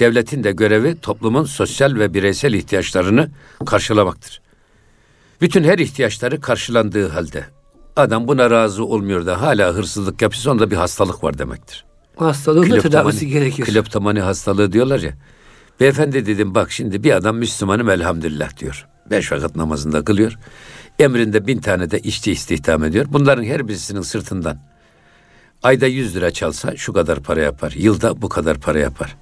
[0.00, 3.30] Devletin de görevi toplumun sosyal ve bireysel ihtiyaçlarını
[3.66, 4.42] karşılamaktır.
[5.40, 7.44] Bütün her ihtiyaçları karşılandığı halde
[7.96, 11.84] adam buna razı olmuyor da hala hırsızlık yapıyorsa onda bir hastalık var demektir.
[12.16, 13.64] Hastalığın da tedavisi gerekir.
[13.64, 15.12] Kleptomani hastalığı diyorlar ya.
[15.80, 18.86] Beyefendi dedim bak şimdi bir adam Müslümanım elhamdülillah diyor.
[19.10, 20.38] Beş vakit namazında kılıyor.
[20.98, 23.06] Emrinde bin tane de işçi istihdam ediyor.
[23.08, 24.58] Bunların her birisinin sırtından
[25.62, 27.74] ayda yüz lira çalsa şu kadar para yapar.
[27.76, 29.16] Yılda bu kadar para yapar.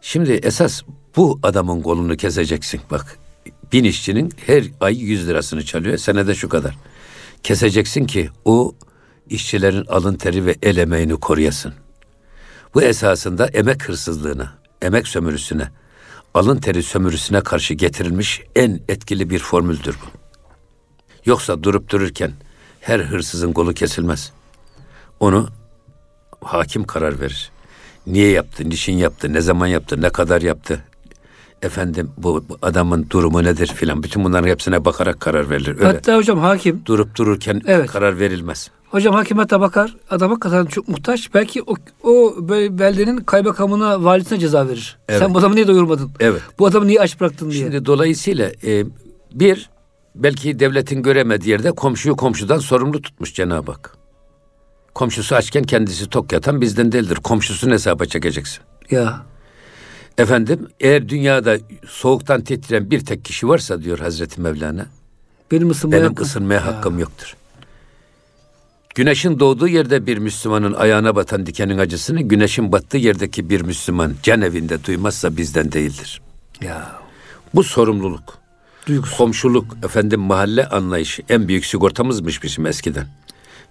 [0.00, 0.82] Şimdi esas
[1.16, 2.80] bu adamın kolunu keseceksin.
[2.90, 3.18] Bak
[3.72, 5.96] bin işçinin her ay yüz lirasını çalıyor.
[5.96, 6.76] Senede şu kadar.
[7.42, 8.74] Keseceksin ki o
[9.30, 11.74] işçilerin alın teri ve el emeğini koruyasın.
[12.74, 15.68] Bu esasında emek hırsızlığına, emek sömürüsüne,
[16.34, 20.18] alın teri sömürüsüne karşı getirilmiş en etkili bir formüldür bu.
[21.24, 22.32] Yoksa durup dururken
[22.80, 24.32] her hırsızın kolu kesilmez.
[25.20, 25.48] Onu
[26.40, 27.50] hakim karar verir.
[28.06, 30.84] Niye yaptı, niçin yaptı, ne zaman yaptı, ne kadar yaptı,
[31.62, 35.74] efendim bu, bu adamın durumu nedir filan bütün bunların hepsine bakarak karar verilir.
[35.78, 37.90] Öyle Hatta hocam hakim durup dururken Evet.
[37.90, 38.70] karar verilmez.
[38.90, 41.34] Hocam hakim hatta bakar adama kadar çok muhtaç.
[41.34, 44.98] Belki o, o böyle beldenin kaymakamına valisine ceza verir.
[45.08, 45.20] Evet.
[45.20, 46.10] Sen bu adamı niye doyurmadın?
[46.20, 46.40] Evet.
[46.58, 47.64] Bu adamı niye aç bıraktın diye.
[47.64, 48.84] Şimdi dolayısıyla e,
[49.32, 49.70] bir
[50.14, 53.96] belki devletin göremediği yerde komşuyu komşudan sorumlu tutmuş Cenab-ı Hak.
[54.94, 57.16] Komşusu açken kendisi tok yatan bizden değildir.
[57.22, 58.58] Komşusunu hesaba çekeceksin.
[58.90, 59.22] ya
[60.18, 61.56] Efendim eğer dünyada
[61.88, 64.86] soğuktan titreyen bir tek kişi varsa diyor Hazreti Mevlana
[65.50, 67.36] benim ısınmaya benim hakkım- ısınmaya hakkım yoktur.
[68.94, 74.40] Güneşin doğduğu yerde bir Müslümanın ayağına batan dikenin acısını güneşin battığı yerdeki bir Müslüman can
[74.42, 76.20] evinde duymazsa bizden değildir.
[76.60, 76.92] Ya
[77.54, 78.38] Bu sorumluluk,
[78.86, 79.16] duygusu.
[79.16, 83.06] komşuluk, efendim mahalle anlayışı en büyük sigortamızmış bizim eskiden.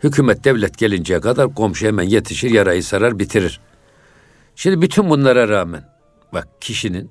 [0.03, 3.60] Hükümet devlet gelinceye kadar komşu hemen yetişir, yarayı sarar, bitirir.
[4.55, 5.84] Şimdi bütün bunlara rağmen
[6.34, 7.10] bak kişinin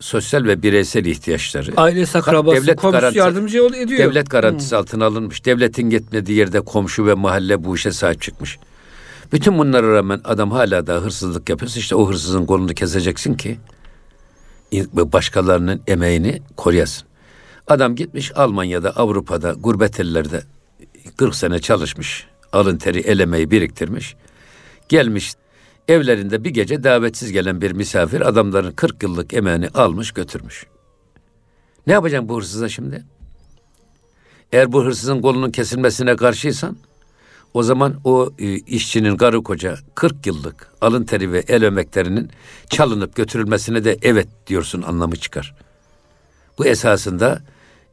[0.00, 3.98] sosyal ve bireysel ihtiyaçları Ailesi, akrabası, devlet komşusu garanti- yardımcı ol- ediyor.
[4.10, 5.44] devlet garantisi altına alınmış.
[5.44, 8.58] Devletin gitmediği yerde komşu ve mahalle bu işe sahip çıkmış.
[9.32, 13.58] Bütün bunlara rağmen adam hala da hırsızlık yapıyorsa işte o hırsızın kolunu keseceksin ki
[14.94, 17.08] başkalarının emeğini koruyasın.
[17.66, 20.42] Adam gitmiş Almanya'da, Avrupa'da, gurbet ellerde
[21.16, 22.26] 40 sene çalışmış.
[22.52, 24.16] Alın teri, el emeği biriktirmiş.
[24.88, 25.32] Gelmiş
[25.90, 30.66] evlerinde bir gece davetsiz gelen bir misafir adamların 40 yıllık emeğini almış götürmüş.
[31.86, 33.04] Ne yapacaksın bu hırsıza şimdi?
[34.52, 36.76] Eğer bu hırsızın kolunun kesilmesine karşıysan
[37.54, 42.30] o zaman o e, işçinin karı koca 40 yıllık alın teri ve el emeklerinin
[42.70, 45.54] çalınıp götürülmesine de evet diyorsun anlamı çıkar.
[46.58, 47.42] Bu esasında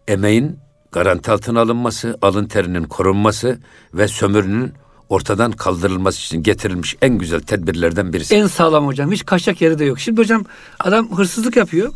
[0.07, 0.59] emeğin
[0.91, 3.59] garanti altına alınması, alın terinin korunması
[3.93, 4.73] ve sömürünün
[5.09, 8.35] ortadan kaldırılması için getirilmiş en güzel tedbirlerden birisi.
[8.35, 9.11] En sağlam hocam.
[9.11, 9.99] Hiç kaçacak yeri de yok.
[9.99, 10.45] Şimdi hocam
[10.79, 11.93] adam hırsızlık yapıyor.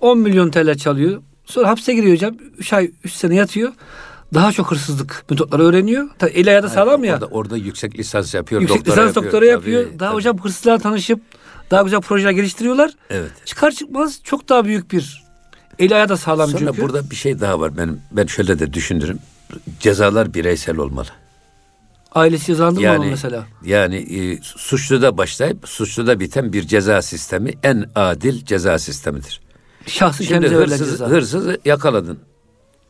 [0.00, 1.22] 10 milyon TL çalıyor.
[1.44, 2.34] Sonra hapse giriyor hocam.
[2.58, 3.72] 3 ay 3 sene yatıyor.
[4.34, 6.08] Daha çok hırsızlık metotları öğreniyor.
[6.18, 7.14] Tabii el ayağı da sağlam ya.
[7.14, 9.24] Orada, orada yüksek lisans yapıyor, Yüksek doktora lisans yapıyor.
[9.24, 9.84] doktora yapıyor.
[9.84, 10.16] Tabii, daha tabii.
[10.16, 11.20] hocam hırsızlarla tanışıp
[11.70, 12.90] daha güzel projeler geliştiriyorlar.
[13.10, 13.30] Evet.
[13.44, 15.22] Çıkar çıkmaz çok daha büyük bir
[15.78, 16.82] el ayağı da sağlam Sonra çünkü.
[16.82, 18.00] burada bir şey daha var benim.
[18.12, 19.18] Ben şöyle de düşünürüm.
[19.80, 21.08] Cezalar bireysel olmalı.
[22.14, 23.46] Ailesi cezalandırmamalı Yani mesela.
[23.64, 29.40] yani e, suçluda başlayıp suçluda biten bir ceza sistemi en adil ceza sistemidir.
[29.86, 32.18] Şahsı Şimdi hırsız, hırsızı yakaladın.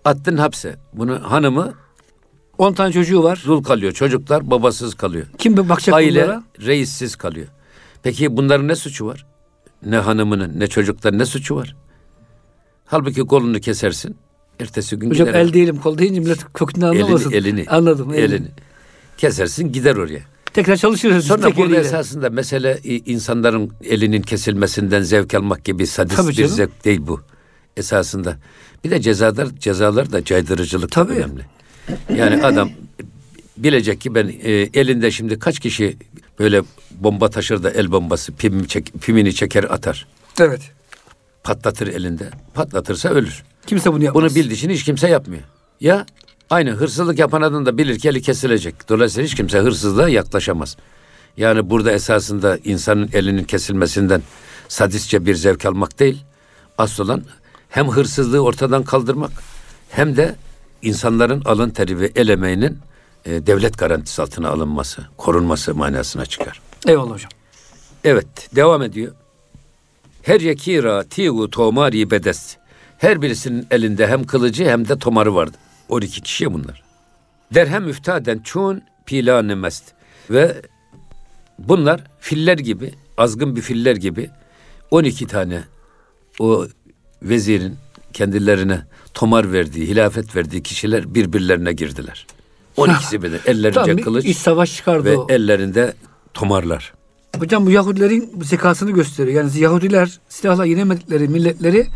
[0.04, 0.76] Attın hapse.
[0.92, 1.74] Bunu hanımı
[2.58, 3.42] 10 tane çocuğu var.
[3.46, 3.92] dul kalıyor.
[3.92, 5.26] Çocuklar babasız kalıyor.
[5.38, 6.42] Kim bakacak Aile bunlara?
[6.60, 7.46] reissiz kalıyor.
[8.02, 9.26] Peki bunların ne suçu var?
[9.86, 11.76] Ne hanımının ne çocukların ne suçu var?
[12.84, 14.16] Halbuki kolunu kesersin.
[14.60, 15.40] Ertesi gün Hocam gider.
[15.40, 17.30] el değilim kol deyince millet kökünden anlamasın.
[17.32, 18.14] elini, elini, Anladım.
[18.14, 18.22] Elini.
[18.34, 18.48] elini.
[19.16, 20.20] Kesersin gider oraya.
[20.52, 21.26] Tekrar çalışıyoruz.
[21.26, 26.84] Sonra tek burada esasında mesele i- insanların elinin kesilmesinden zevk almak gibi sadist bir zevk
[26.84, 27.20] değil bu.
[27.76, 28.36] Esasında.
[28.84, 31.12] Bir de cezalar cezalar da caydırıcılık Tabii.
[31.12, 31.46] önemli.
[32.16, 32.70] Yani adam
[33.56, 35.96] bilecek ki ben e, elinde şimdi kaç kişi
[36.38, 40.06] böyle bomba taşır da el bombası pim çek, pimini çeker atar.
[40.40, 40.60] Evet.
[41.44, 42.30] Patlatır elinde.
[42.54, 43.42] Patlatırsa ölür.
[43.66, 44.22] Kimse bunu yapmaz.
[44.24, 45.42] Bunu bildiği için hiç kimse yapmıyor.
[45.80, 46.06] Ya
[46.52, 48.88] aynı hırsızlık yapan adam da bilir ki eli kesilecek.
[48.88, 50.76] Dolayısıyla hiç kimse hırsızlığa yaklaşamaz.
[51.36, 54.22] Yani burada esasında insanın elinin kesilmesinden
[54.68, 56.24] sadistçe bir zevk almak değil.
[56.78, 57.22] Asıl olan
[57.68, 59.30] hem hırsızlığı ortadan kaldırmak
[59.90, 60.34] hem de
[60.82, 62.78] insanların alın teri ve el emeğinin
[63.24, 66.60] e, devlet garantisi altına alınması, korunması manasına çıkar.
[66.86, 67.30] Eyvallah hocam.
[68.04, 69.12] Evet, devam ediyor.
[70.22, 72.56] Her yekira tigu tomari bedest.
[72.98, 75.56] Her birisinin elinde hem kılıcı hem de tomarı vardı.
[75.92, 76.82] 12 kişi bunlar.
[77.54, 79.84] Derhem üftaden çun pilanı mest.
[80.30, 80.62] Ve
[81.58, 84.30] bunlar filler gibi, azgın bir filler gibi
[84.90, 85.62] 12 tane
[86.38, 86.66] o
[87.22, 87.76] vezirin
[88.12, 88.82] kendilerine
[89.14, 92.26] tomar verdiği, hilafet verdiği kişiler birbirlerine girdiler.
[92.76, 95.26] 12'si birden ellerinde Tam kılıç iç savaş çıkardı ve o.
[95.30, 95.94] ellerinde
[96.34, 96.92] tomarlar.
[97.38, 99.42] Hocam bu Yahudilerin zekasını gösteriyor.
[99.42, 101.86] Yani Yahudiler silahla yenemedikleri milletleri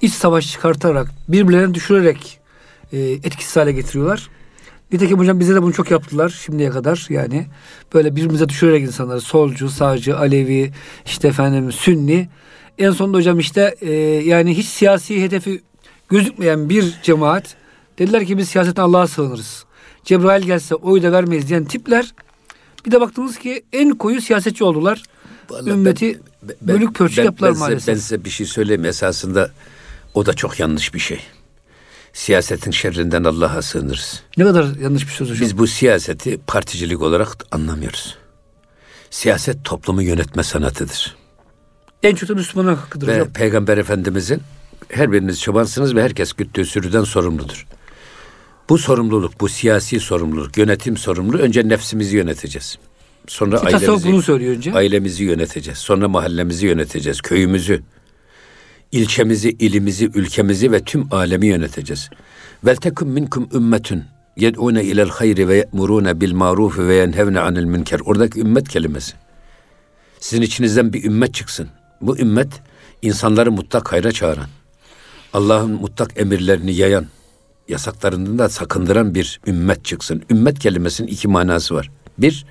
[0.00, 2.37] iç savaş çıkartarak, birbirlerini düşürerek
[2.92, 4.28] e, etkisiz hale getiriyorlar.
[4.92, 7.06] Nitekim hocam bize de bunu çok yaptılar şimdiye kadar.
[7.10, 7.46] Yani
[7.94, 10.72] böyle birbirimize düşürerek insanları solcu, sağcı, Alevi,
[11.06, 12.28] işte efendim Sünni.
[12.78, 13.92] En sonunda hocam işte e,
[14.24, 15.62] yani hiç siyasi hedefi
[16.08, 17.56] gözükmeyen bir cemaat
[17.98, 19.64] dediler ki biz siyasetten Allah'a sığınırız.
[20.04, 22.14] Cebrail gelse oy da vermeyiz diyen tipler
[22.86, 25.02] bir de baktınız ki en koyu siyasetçi oldular.
[25.50, 27.88] Vallahi Ümmeti ben- ben- bölük pörçük ben- yaptılar ben size- maalesef.
[27.94, 29.50] Ben size bir şey söyleyeyim esasında
[30.14, 31.20] o da çok yanlış bir şey.
[32.12, 34.22] Siyasetin şerrinden Allah'a sığınırız.
[34.36, 35.40] Ne kadar yanlış bir söz hocam.
[35.40, 38.16] Biz bu siyaseti particilik olarak anlamıyoruz.
[39.10, 41.16] Siyaset toplumu yönetme sanatıdır.
[42.02, 43.32] en çok da Müslümanın hakkıdır Ve hocam.
[43.32, 44.42] Peygamber Efendimizin
[44.88, 47.66] her biriniz çobansınız ve herkes güttüğü sürüden sorumludur.
[48.68, 52.78] Bu sorumluluk, bu siyasi sorumluluk, yönetim sorumluluğu önce nefsimizi yöneteceğiz.
[53.26, 54.72] Sonra Ki ailemizi, bunu söylüyor önce.
[54.72, 55.78] ailemizi yöneteceğiz.
[55.78, 57.82] Sonra mahallemizi yöneteceğiz, köyümüzü,
[58.92, 62.10] ilçemizi, ilimizi, ülkemizi ve tüm alemi yöneteceğiz.
[62.64, 64.04] Vel tekum minkum ümmetun
[64.36, 68.00] yed'une ilel hayri ve ye'murune bil maruf ve yenhevne anil münker.
[68.04, 69.12] Oradaki ümmet kelimesi.
[70.20, 71.68] Sizin içinizden bir ümmet çıksın.
[72.00, 72.48] Bu ümmet
[73.02, 74.48] insanları mutlak hayra çağıran,
[75.32, 77.06] Allah'ın mutlak emirlerini yayan,
[77.68, 80.22] yasaklarından da sakındıran bir ümmet çıksın.
[80.30, 81.90] Ümmet kelimesinin iki manası var.
[82.18, 82.46] Bir,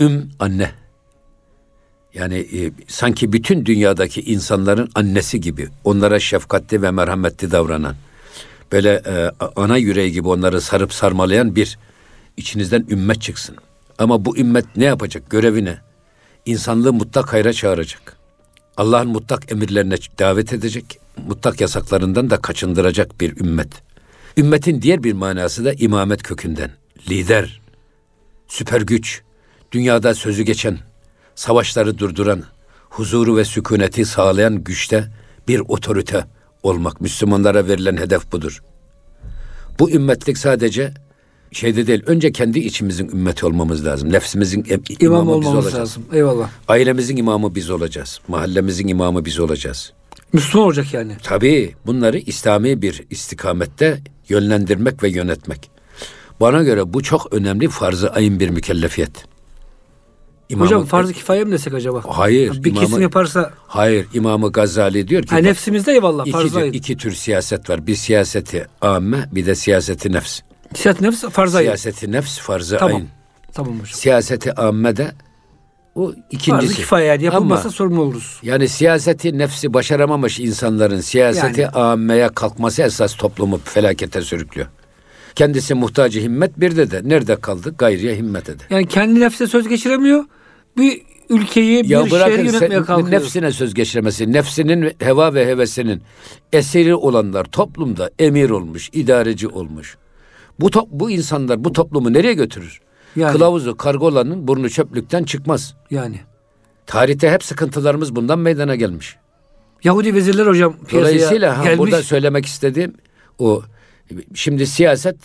[0.00, 0.70] üm anne.
[2.14, 7.94] Yani e, sanki bütün dünyadaki insanların annesi gibi, onlara şefkatli ve merhametli davranan,
[8.72, 11.78] böyle e, ana yüreği gibi onları sarıp sarmalayan bir
[12.36, 13.56] içinizden ümmet çıksın.
[13.98, 15.30] Ama bu ümmet ne yapacak?
[15.30, 15.78] Görevi ne?
[16.46, 18.16] İnsanlığı mutlak hayra çağıracak.
[18.76, 23.68] Allah'ın mutlak emirlerine davet edecek, mutlak yasaklarından da kaçındıracak bir ümmet.
[24.36, 26.70] Ümmetin diğer bir manası da imamet kökünden.
[27.10, 27.60] Lider,
[28.48, 29.22] süper güç,
[29.72, 30.78] dünyada sözü geçen,
[31.40, 32.42] savaşları durduran,
[32.90, 35.08] huzuru ve sükuneti sağlayan güçte
[35.48, 36.24] bir otorite
[36.62, 37.00] olmak.
[37.00, 38.62] Müslümanlara verilen hedef budur.
[39.78, 40.94] Bu ümmetlik sadece
[41.52, 44.12] şeyde değil, önce kendi içimizin ümmeti olmamız lazım.
[44.12, 45.74] Nefsimizin em- İmam imamı biz olmamız olacağız.
[45.80, 46.04] lazım.
[46.12, 46.50] Eyvallah.
[46.68, 48.20] Ailemizin imamı biz olacağız.
[48.28, 49.92] Mahallemizin imamı biz olacağız.
[50.32, 51.16] Müslüman olacak yani.
[51.22, 55.70] Tabii bunları İslami bir istikamette yönlendirmek ve yönetmek.
[56.40, 59.29] Bana göre bu çok önemli farz-ı ayın bir mükellefiyet.
[60.50, 62.02] İmamı- Hocam farz-ı kifaye mi desek acaba?
[62.08, 66.48] Hayır, Bir imamı- kesim yaparsa Hayır, İmamı Gazali diyor ki ha, nefsimizde eyvallah iki, farz-ı
[66.54, 66.72] tür, ayın.
[66.72, 67.86] iki tür siyaset var.
[67.86, 70.40] Bir siyaseti amme, bir de siyaseti nefs.
[70.74, 71.66] Siyaset nefs farz-ı ayın.
[71.68, 72.96] Siyaseti nefs farz-ı Tamam.
[72.96, 73.08] ayın.
[73.54, 73.86] Tamam hocam.
[73.94, 75.12] Siyaseti amme de
[75.94, 76.74] o Farz-ı ikincisi.
[76.74, 78.40] kifaye yani yapılmazsa Ama- sorumlu oluruz.
[78.42, 81.70] Yani siyaseti nefsi başaramamış insanların siyaseti Yani.
[81.72, 84.68] ammeye kalkması esas toplumu felakete sürüklüyor.
[85.34, 87.74] Kendisi muhtacı himmet bir de de nerede kaldı?
[87.78, 88.62] Gayriye himmet ede.
[88.70, 90.24] Yani kendi nefse söz geçiremiyor.
[90.76, 93.10] Bir ülkeyi, bir Ya şehri bırakın yönetmeye kalkıyor.
[93.10, 96.02] nefsine söz geçiremesi, nefsinin heva ve hevesinin
[96.52, 99.96] esiri olanlar toplumda emir olmuş, idareci olmuş.
[100.60, 102.80] Bu to- bu insanlar bu toplumu nereye götürür?
[103.16, 103.32] Yani.
[103.32, 105.74] Kılavuzu kargolanın burnu çöplükten çıkmaz.
[105.90, 106.20] Yani.
[106.86, 109.16] Tarihte hep sıkıntılarımız bundan meydana gelmiş.
[109.84, 111.78] Yahudi vezirler hocam Dolayısıyla ha, gelmiş.
[111.78, 112.94] burada söylemek istediğim
[113.38, 113.62] o
[114.34, 115.16] şimdi siyaset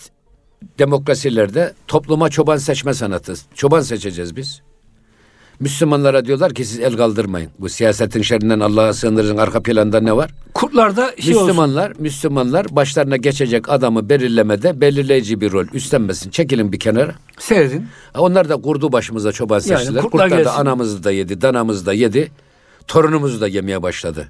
[0.78, 3.34] demokrasilerde topluma çoban seçme sanatı.
[3.54, 4.62] Çoban seçeceğiz biz.
[5.60, 7.50] Müslümanlara diyorlar ki siz el kaldırmayın.
[7.58, 10.30] Bu siyasetin şerrinden Allah'a sığınırın arka planda ne var?
[10.54, 11.46] Kurtlarda şey olsun.
[11.46, 16.30] Müslümanlar, Müslümanlar başlarına geçecek adamı belirlemede belirleyici bir rol üstlenmesin.
[16.30, 17.14] Çekilin bir kenara.
[17.38, 17.86] Seyredin.
[18.18, 20.02] Onlar da kurdu başımıza çoban Yani seçtiler.
[20.02, 22.30] kurtlar Kurtlar da anamızı da yedi, danamızı da yedi.
[22.86, 24.28] Torunumuzu da yemeye başladı.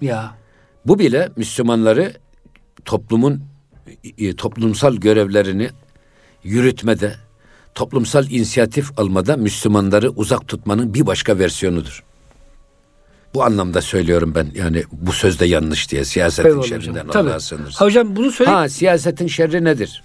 [0.00, 0.34] Ya.
[0.86, 2.12] Bu bile Müslümanları
[2.84, 3.42] toplumun
[4.18, 5.68] e, toplumsal görevlerini
[6.44, 7.14] yürütmede,
[7.78, 12.04] toplumsal inisiyatif almada Müslümanları uzak tutmanın bir başka versiyonudur.
[13.34, 14.50] Bu anlamda söylüyorum ben.
[14.54, 17.26] Yani bu söz de yanlış diye siyasetin Eyvallah şerrinden hocam.
[17.26, 17.80] Allah'a sığınırız.
[17.80, 18.50] Ha hocam bunu söyle.
[18.50, 20.02] Ha siyasetin şerri nedir?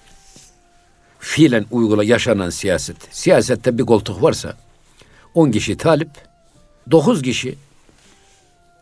[1.19, 2.97] Fiilen uygula yaşanan siyaset.
[3.11, 4.57] Siyasette bir koltuk varsa
[5.33, 6.09] 10 kişi talip,
[6.91, 7.55] 9 kişi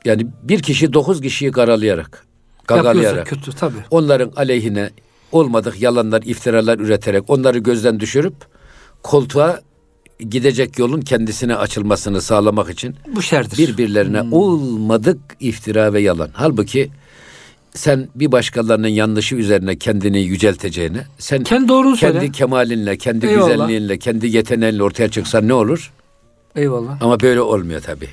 [0.05, 2.25] yani bir kişi 9 kişiyi karalayarak,
[2.67, 3.77] gagalayarak kötü tabii.
[3.89, 4.89] onların aleyhine
[5.31, 8.50] olmadık yalanlar, iftiralar üreterek onları gözden düşürüp
[9.03, 9.59] koltuğa
[10.29, 13.57] gidecek yolun kendisine açılmasını sağlamak için Bu şerdir.
[13.57, 16.29] birbirlerine olmadık iftira ve yalan.
[16.33, 16.89] Halbuki
[17.75, 22.31] sen bir başkalarının yanlışı üzerine kendini yücelteceğine sen kendi doğrunu kendi söyle.
[22.31, 23.47] kemalinle, kendi Eyvallah.
[23.47, 25.91] güzelliğinle, kendi yeteneğinle ortaya çıksan ne olur?
[26.55, 27.01] Eyvallah.
[27.01, 28.09] Ama böyle olmuyor tabii.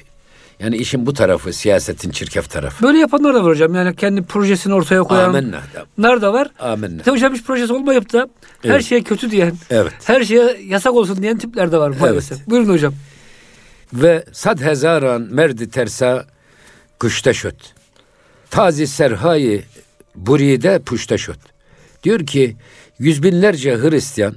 [0.60, 2.82] Yani işin bu tarafı, siyasetin çirkef tarafı.
[2.84, 3.74] Böyle yapanlar da var hocam.
[3.74, 5.28] Yani kendi projesini ortaya koyan.
[5.28, 5.60] Amenna.
[5.98, 6.48] Nar da var.
[6.58, 6.96] Amenna.
[6.98, 8.28] İşte hocam hiç projesi olmayıp da
[8.62, 8.84] her Evet.
[8.84, 9.92] şeye kötü diyen, Evet.
[10.04, 12.46] her şeye yasak olsun diyen tipler de var maalesef.
[12.46, 12.94] Buyurun hocam.
[13.92, 16.26] Ve sad hezaran merdi tersa
[17.00, 17.74] kuşta şöt.
[18.50, 19.62] Tazi serhayi
[20.14, 21.38] buride puşta şöt.
[22.02, 22.56] Diyor ki
[22.98, 24.34] yüz binlerce Hristiyan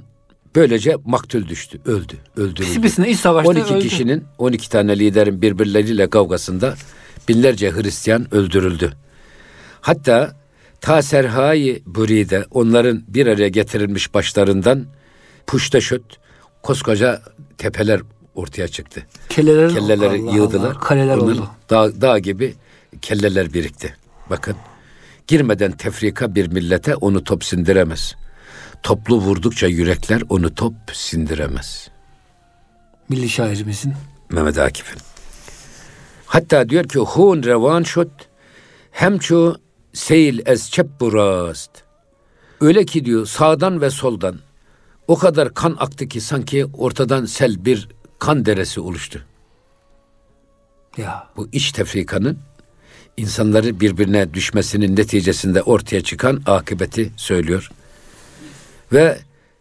[0.54, 2.64] böylece maktul düştü, öldü, öldürüldü.
[2.64, 3.88] Sibisine iç savaşta 12 öldü.
[3.88, 6.74] kişinin 12 tane liderin birbirleriyle kavgasında
[7.28, 8.92] binlerce Hristiyan öldürüldü.
[9.80, 10.36] Hatta
[10.80, 14.86] ta serhayi buride onların bir araya getirilmiş başlarından
[15.46, 16.02] puştaşöt
[16.62, 17.22] koskoca
[17.58, 18.00] tepeler
[18.34, 19.06] ortaya çıktı.
[19.28, 20.70] Kelleler, Kelleleri Allah yığdılar.
[20.70, 21.50] Allah, kaleler Onların oldu.
[21.70, 22.54] Dağ, dağ gibi
[23.02, 23.96] kelleler birikti.
[24.30, 24.56] Bakın
[25.26, 28.14] girmeden tefrika bir millete onu top sindiremez.
[28.82, 31.88] Toplu vurdukça yürekler onu top sindiremez.
[33.08, 33.94] Milli şairimizin.
[34.30, 34.98] Mehmet Akif'in.
[36.26, 38.10] Hatta diyor ki hun revan şut
[38.90, 39.56] hem çu
[39.92, 41.70] seyil ez çep burast.
[42.60, 44.38] Öyle ki diyor sağdan ve soldan
[45.08, 49.24] o kadar kan aktı ki sanki ortadan sel bir kan deresi oluştu.
[50.96, 52.38] Ya Bu iç tefrikanın
[53.16, 57.70] insanları birbirine düşmesinin neticesinde ortaya çıkan akıbeti söylüyor.
[58.92, 59.18] Ve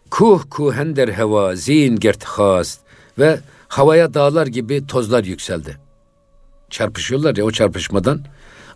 [0.10, 2.80] kuh kuhender heva zin gert hast
[3.20, 5.78] ve havaya dağlar gibi tozlar yükseldi.
[6.70, 8.26] Çarpışıyorlar ya o çarpışmadan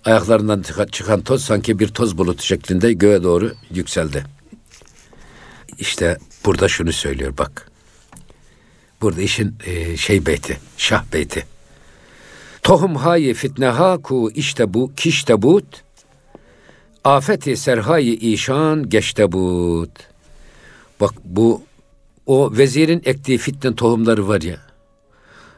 [0.05, 4.25] ayaklarından çıkan- toz sanki bir toz bulutu şeklinde göğe doğru yükseldi.
[5.79, 7.71] İşte burada şunu söylüyor bak.
[9.01, 11.45] Burada işin e, şey beyti, şah beyti.
[12.61, 15.65] Tohum hayi fitne ha ku işte bu kişte but.
[17.03, 20.14] Afeti serhayi işan geçte but.
[21.01, 21.61] Bak bu
[22.25, 24.57] o vezirin ektiği fitne tohumları var ya.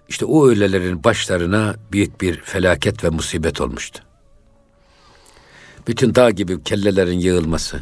[0.10, 4.00] İşte o öğlelerin başlarına büyük bir felaket ve musibet olmuştu.
[5.88, 7.82] Bütün dağ gibi kellelerin yığılması,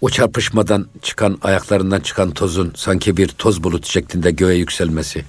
[0.00, 5.24] o çarpışmadan çıkan ayaklarından çıkan tozun sanki bir toz bulut şeklinde göğe yükselmesi,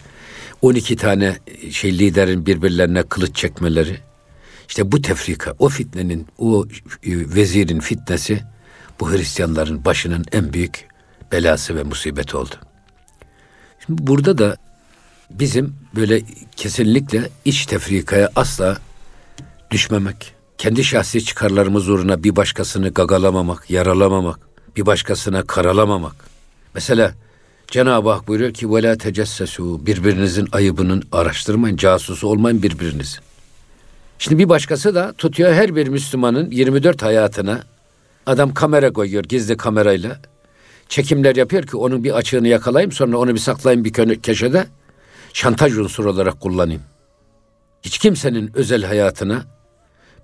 [0.62, 1.38] 12 tane
[1.72, 3.98] şey liderin birbirlerine kılıç çekmeleri,
[4.70, 6.66] işte bu tefrika, o fitnenin, o
[7.04, 8.42] e, vezirin fitnesi
[9.00, 10.91] bu Hristiyanların başının en büyük
[11.33, 12.55] belası ve musibeti oldu.
[13.87, 14.57] Şimdi burada da
[15.31, 16.23] bizim böyle
[16.57, 18.79] kesinlikle iç tefrikaya asla
[19.71, 24.39] düşmemek, kendi şahsi çıkarlarımız uğruna bir başkasını gagalamamak, yaralamamak,
[24.77, 26.15] bir başkasına karalamamak.
[26.75, 27.15] Mesela
[27.71, 33.21] Cenab-ı Hak buyuruyor ki وَلَا تَجَسَّسُوا Birbirinizin ayıbının araştırmayın, casusu olmayın birbirinizin.
[34.19, 37.63] Şimdi bir başkası da tutuyor her bir Müslümanın 24 hayatına
[38.27, 40.21] adam kamera koyuyor gizli kamerayla.
[40.92, 44.68] Çekimler yapıyor ki onun bir açığını yakalayayım sonra onu bir saklayayım bir kö- köşede
[45.34, 46.82] şantaj unsuru olarak kullanayım.
[47.82, 49.46] Hiç kimsenin özel hayatına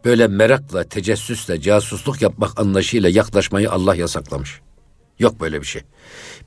[0.06, 4.62] böyle merakla, tecessüsle, casusluk yapmak anlayışıyla yaklaşmayı Allah yasaklamış.
[5.20, 5.82] Yok böyle bir şey.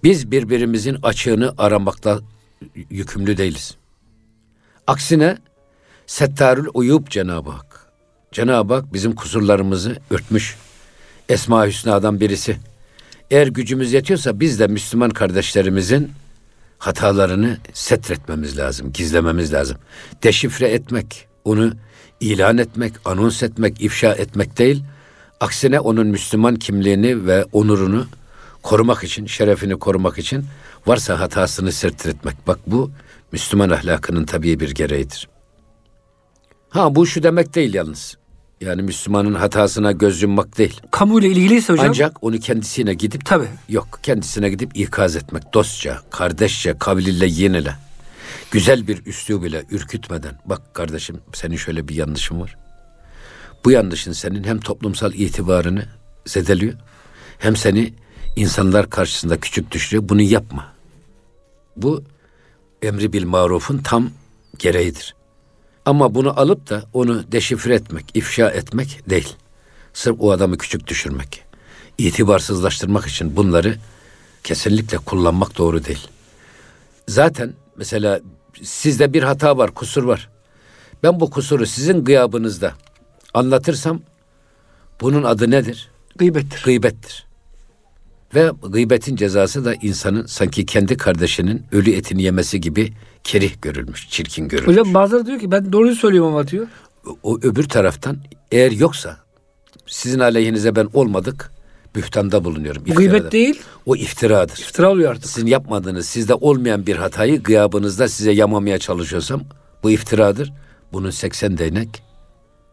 [0.04, 2.20] Biz birbirimizin açığını aramakla
[2.90, 3.76] yükümlü değiliz.
[4.86, 5.38] Aksine
[6.06, 7.92] Settarül Uyub Cenab-ı Hak.
[8.32, 10.56] Cenab-ı Hak bizim kusurlarımızı örtmüş.
[11.28, 12.56] Esma Hüsna'dan birisi.
[13.30, 16.12] Eğer gücümüz yetiyorsa biz de Müslüman kardeşlerimizin
[16.78, 19.76] hatalarını setretmemiz lazım, gizlememiz lazım.
[20.22, 21.72] Deşifre etmek, onu
[22.20, 24.84] ilan etmek, anons etmek, ifşa etmek değil,
[25.40, 28.06] aksine onun Müslüman kimliğini ve onurunu
[28.62, 30.44] korumak için, şerefini korumak için
[30.86, 32.46] varsa hatasını sertretmek.
[32.46, 32.90] Bak bu
[33.32, 35.28] Müslüman ahlakının tabii bir gereğidir.
[36.68, 38.19] Ha bu şu demek değil yalnız.
[38.60, 40.80] Yani Müslümanın hatasına göz yummak değil.
[40.90, 41.86] Kamuyla ilgiliyse hocam.
[41.88, 43.48] Ancak onu kendisine gidip Tabii.
[43.68, 47.74] yok kendisine gidip ikaz etmek dostça, kardeşçe, kavliyle yenile.
[48.50, 52.56] Güzel bir üslub ile ürkütmeden bak kardeşim senin şöyle bir yanlışın var.
[53.64, 55.84] Bu yanlışın senin hem toplumsal itibarını
[56.26, 56.74] zedeliyor
[57.38, 57.94] hem seni
[58.36, 60.08] insanlar karşısında küçük düşürüyor.
[60.08, 60.72] Bunu yapma.
[61.76, 62.04] Bu
[62.82, 64.10] emri bil marufun tam
[64.58, 65.14] gereğidir.
[65.84, 69.36] Ama bunu alıp da onu deşifre etmek, ifşa etmek değil.
[69.92, 71.44] Sırf o adamı küçük düşürmek.
[71.98, 73.76] İtibarsızlaştırmak için bunları
[74.44, 76.08] kesinlikle kullanmak doğru değil.
[77.08, 78.20] Zaten mesela
[78.62, 80.28] sizde bir hata var, kusur var.
[81.02, 82.74] Ben bu kusuru sizin gıyabınızda
[83.34, 84.00] anlatırsam
[85.00, 85.90] bunun adı nedir?
[86.16, 86.62] Gıybettir.
[86.64, 87.29] Gıybettir.
[88.34, 92.92] Ve gıybetin cezası da insanın sanki kendi kardeşinin ölü etini yemesi gibi
[93.24, 94.68] kerih görülmüş, çirkin görülmüş.
[94.76, 96.66] Hocam bazıları diyor ki ben doğruyu söylüyorum ama diyor.
[97.22, 98.18] o öbür taraftan
[98.52, 99.16] eğer yoksa
[99.86, 101.50] Sizin aleyhinize ben olmadık.
[101.94, 102.82] Bühtanda bulunuyorum.
[102.82, 103.32] Bu gıybet iftiradır.
[103.32, 104.58] değil, O iftiradır.
[104.58, 105.26] iftira oluyor artık.
[105.30, 109.42] Sizin yapmadığınız, sizde olmayan bir hatayı gıyabınızda size yamamaya çalışıyorsam
[109.82, 110.52] bu iftiradır.
[110.92, 112.02] Bunun 80 değnek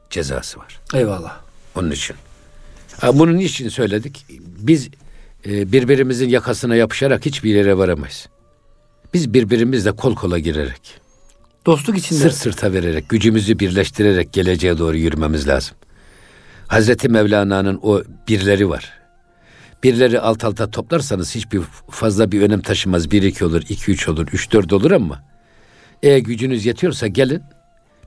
[0.10, 0.80] cezası var.
[0.94, 1.38] Eyvallah.
[1.76, 2.16] Onun için.
[3.14, 4.26] Bunun için söyledik?
[4.60, 4.90] Biz
[5.48, 8.28] birbirimizin yakasına yapışarak hiçbir yere varamayız.
[9.14, 10.82] Biz birbirimizle kol kola girerek,
[11.66, 12.20] Dostluk içinde.
[12.20, 15.78] sırt sırta vererek, gücümüzü birleştirerek geleceğe doğru yürümemiz lazım.
[16.68, 18.94] Hazreti Mevlana'nın o birleri var.
[19.84, 23.12] Birleri alt alta toplarsanız hiçbir fazla bir önem taşımaz.
[23.12, 25.24] Bir iki olur, iki üç olur, üç dört olur ama
[26.04, 27.42] eğer gücünüz yetiyorsa gelin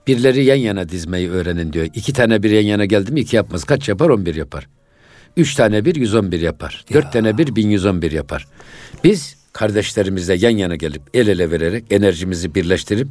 [0.07, 1.87] birleri yan yana dizmeyi öğrenin diyor.
[1.95, 3.65] İki tane bir yan yana geldi mi iki yapmaz.
[3.65, 4.09] Kaç yapar?
[4.09, 4.69] On bir yapar.
[5.37, 6.85] Üç tane bir yüz on bir yapar.
[6.93, 8.47] Dört tane bir bin yüz on bir yapar.
[9.05, 13.09] Biz kardeşlerimizle yan yana gelip el ele vererek enerjimizi birleştirip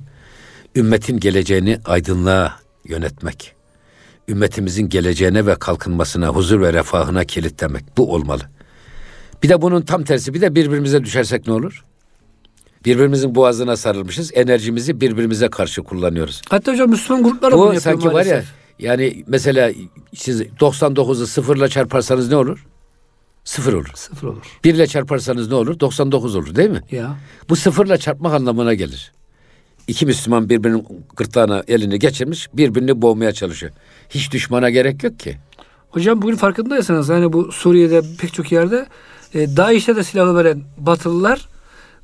[0.76, 3.54] ümmetin geleceğini aydınlığa yönetmek.
[4.28, 7.84] Ümmetimizin geleceğine ve kalkınmasına, huzur ve refahına kilitlemek.
[7.98, 8.44] Bu olmalı.
[9.44, 11.84] Bir de bunun tam tersi bir de birbirimize düşersek ne olur?
[12.86, 14.32] Birbirimizin boğazına sarılmışız.
[14.34, 16.42] Enerjimizi birbirimize karşı kullanıyoruz.
[16.50, 18.59] Hatta hocam Müslüman gruplar da bunu Bu yapıyor sanki var ya maalesef.
[18.80, 19.72] Yani mesela
[20.16, 22.66] siz 99'u sıfırla çarparsanız ne olur?
[23.44, 23.92] Sıfır olur.
[23.96, 24.42] Sıfır olur.
[24.64, 25.80] Bir ile çarparsanız ne olur?
[25.80, 26.82] 99 olur değil mi?
[26.92, 27.18] Ya.
[27.50, 29.12] Bu sıfırla çarpmak anlamına gelir.
[29.88, 33.72] İki Müslüman birbirinin gırtlağına elini geçirmiş, birbirini boğmaya çalışıyor.
[34.10, 35.38] Hiç düşmana gerek yok ki.
[35.90, 38.88] Hocam bugün farkındaysanız hani bu Suriye'de pek çok yerde
[39.34, 41.48] e, DAEŞ'e de silahı veren Batılılar,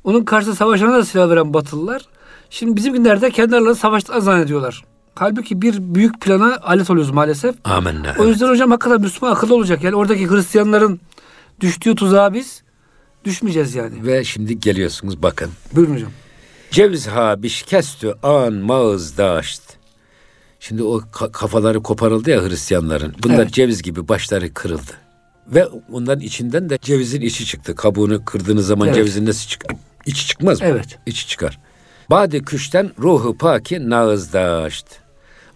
[0.04, 2.02] onun karşısında savaşana da silah veren Batılılar.
[2.50, 4.84] Şimdi bizim günlerde kendi aralarında savaştığı zannediyorlar.
[5.18, 7.54] Halbuki bir büyük plana alet oluyoruz maalesef.
[7.64, 8.14] Amenna.
[8.18, 9.84] O yüzden hocam hakikaten Müslüman akıllı olacak.
[9.84, 11.00] Yani oradaki Hristiyanların
[11.60, 12.62] düştüğü tuzağa biz
[13.24, 14.06] düşmeyeceğiz yani.
[14.06, 15.50] Ve şimdi geliyorsunuz bakın.
[15.72, 16.10] Buyurun hocam.
[16.70, 19.62] Ceviz ha bişkestü an mağız daşt.
[20.60, 23.14] Şimdi o ka- kafaları koparıldı ya Hristiyanların.
[23.22, 23.52] Bunlar Evet.
[23.52, 24.92] ceviz gibi başları kırıldı.
[25.46, 27.74] Ve onların içinden de cevizin içi çıktı.
[27.74, 28.96] Kabuğunu kırdığınız zaman Evet.
[28.96, 29.76] cevizin nesi çıkar?
[30.06, 30.66] İçi çıkmaz mı?
[30.70, 30.98] Evet.
[31.06, 31.58] İçi çıkar.
[32.10, 34.86] Badi küşten ruhu paki nağız daşt.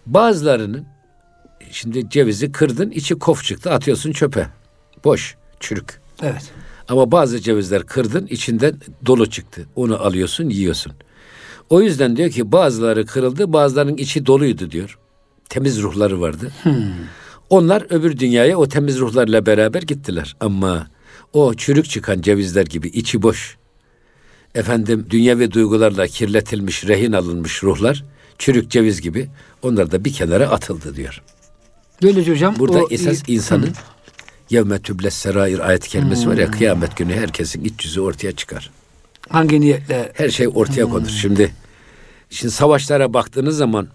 [0.05, 0.85] Bazılarının
[1.71, 4.47] şimdi cevizi kırdın içi kof çıktı atıyorsun çöpe.
[5.03, 6.01] Boş, çürük.
[6.21, 6.51] Evet.
[6.87, 8.75] Ama bazı cevizler kırdın içinden
[9.05, 9.65] dolu çıktı.
[9.75, 10.93] Onu alıyorsun yiyorsun.
[11.69, 14.97] O yüzden diyor ki bazıları kırıldı bazılarının içi doluydu diyor.
[15.49, 16.51] Temiz ruhları vardı.
[17.49, 20.35] Onlar öbür dünyaya o temiz ruhlarla beraber gittiler.
[20.39, 20.87] Ama
[21.33, 23.57] o çürük çıkan cevizler gibi içi boş.
[24.55, 28.05] Efendim dünyevi duygularla kirletilmiş, rehin alınmış ruhlar
[28.41, 29.29] çürük ceviz gibi
[29.61, 31.21] onlar da bir kenara atıldı diyor.
[32.03, 33.69] Böylece hocam Burada o- esas insanın
[34.49, 38.71] yevme tübles serair ayet kelimesi var ya kıyamet günü herkesin iç yüzü ortaya çıkar.
[39.29, 41.07] hangi niyetle Her şey ortaya konur.
[41.09, 41.53] Şimdi
[42.29, 43.87] şimdi savaşlara baktığınız zaman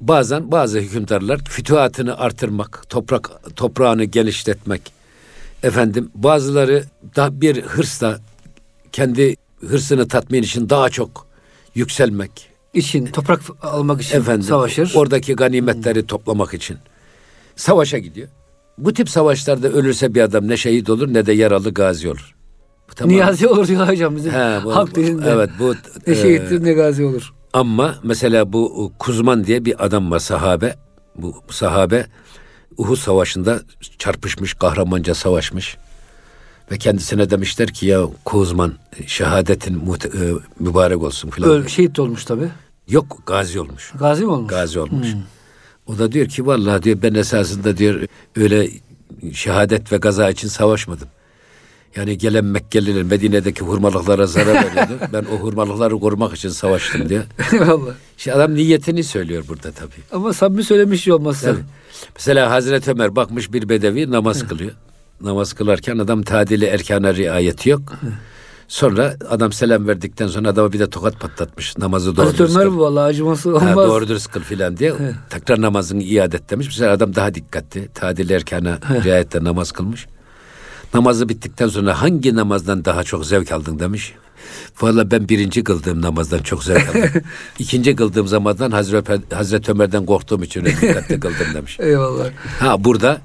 [0.00, 4.92] bazen bazı hükümdarlar fütuhatını artırmak, toprak toprağını genişletmek.
[5.62, 6.84] Efendim bazıları
[7.16, 8.20] da bir hırsla
[8.92, 9.36] kendi
[9.68, 11.26] hırsını tatmin için daha çok
[11.74, 12.53] yükselmek.
[12.74, 14.92] İçin toprak almak için Efendim savaşır.
[14.94, 16.76] oradaki ganimetleri toplamak için
[17.56, 18.28] savaşa gidiyor.
[18.78, 22.34] Bu tip savaşlarda ölürse bir adam ne şehit olur ne de yaralı gazi olur.
[22.90, 23.14] Bu tamam.
[23.14, 25.30] Niyazi olur diyor hocam bizim He, bu- halk dilinde.
[25.30, 25.74] Evet bu
[26.06, 27.32] Ne e, şehittir ne gazi olur.
[27.52, 30.76] ama mesela bu Kuzman diye bir adam var sahabe.
[31.16, 32.06] Bu sahabe
[32.76, 33.60] Uhud Savaşı'nda
[33.98, 35.76] çarpışmış, kahramanca savaşmış.
[36.70, 38.74] Ve kendisine demişler ki ya Kuzman
[39.06, 41.50] şehadetin muhte- e, mübarek olsun filan.
[41.50, 42.48] Öl, şehit olmuş tabi.
[42.88, 43.92] Yok gazi olmuş.
[43.98, 44.50] Gazi mi olmuş?
[44.50, 45.08] Gazi olmuş.
[45.86, 48.00] O da diyor ki vallahi diyor ben esasında diyor
[48.36, 48.68] öyle
[49.32, 51.08] şehadet ve gaza için savaşmadım.
[51.96, 54.92] Yani gelen Mekkeliler Medine'deki hurmalıklara zarar veriyordu.
[55.12, 57.22] ben o hurmalıkları korumak için savaştım diye.
[57.52, 57.92] Eyvallah.
[58.18, 59.90] İşte adam niyetini söylüyor burada tabii.
[60.12, 61.46] Ama samimi söylemiş olması.
[61.46, 61.60] Tabii.
[62.14, 64.72] Mesela Hazreti Ömer bakmış bir bedevi namaz kılıyor.
[65.24, 67.82] Namaz kılarken adam tadili erkana riayeti yok.
[68.68, 71.78] Sonra adam selam verdikten sonra adama bir de tokat patlatmış.
[71.78, 72.78] Namazı doğru dürüst kıl.
[72.78, 73.88] vallahi acıması Ha, olmaz.
[73.88, 74.92] doğru dürüst kıl filan diye
[75.30, 76.66] tekrar namazını iade et demiş.
[76.66, 77.88] Mesela adam daha dikkatli.
[77.94, 80.06] Tadil erkana riayetle namaz kılmış.
[80.94, 84.14] Namazı bittikten sonra hangi namazdan daha çok zevk aldın demiş.
[84.80, 87.22] Valla ben birinci kıldığım namazdan çok zevk aldım.
[87.58, 91.76] İkinci kıldığım zamandan Hazreti, Hazreti Ömer'den korktuğum için dikkatli kıldım demiş.
[91.80, 92.26] Eyvallah.
[92.60, 93.20] Ha burada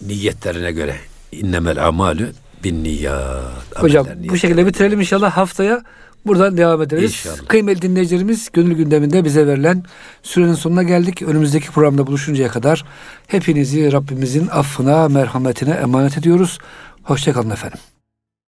[0.00, 0.96] niyetlerine göre
[1.32, 2.32] innemel amalü
[2.64, 3.76] bin niyat.
[3.76, 5.82] Hocam bu şekilde bitirelim inşallah haftaya
[6.26, 7.10] buradan devam ederiz.
[7.10, 7.48] İnşallah.
[7.48, 9.84] Kıymetli dinleyicilerimiz gönül gündeminde bize verilen
[10.22, 11.22] sürenin sonuna geldik.
[11.22, 12.84] Önümüzdeki programda buluşuncaya kadar
[13.26, 16.58] hepinizi Rabbimizin affına, merhametine emanet ediyoruz.
[17.02, 17.78] Hoşçakalın efendim.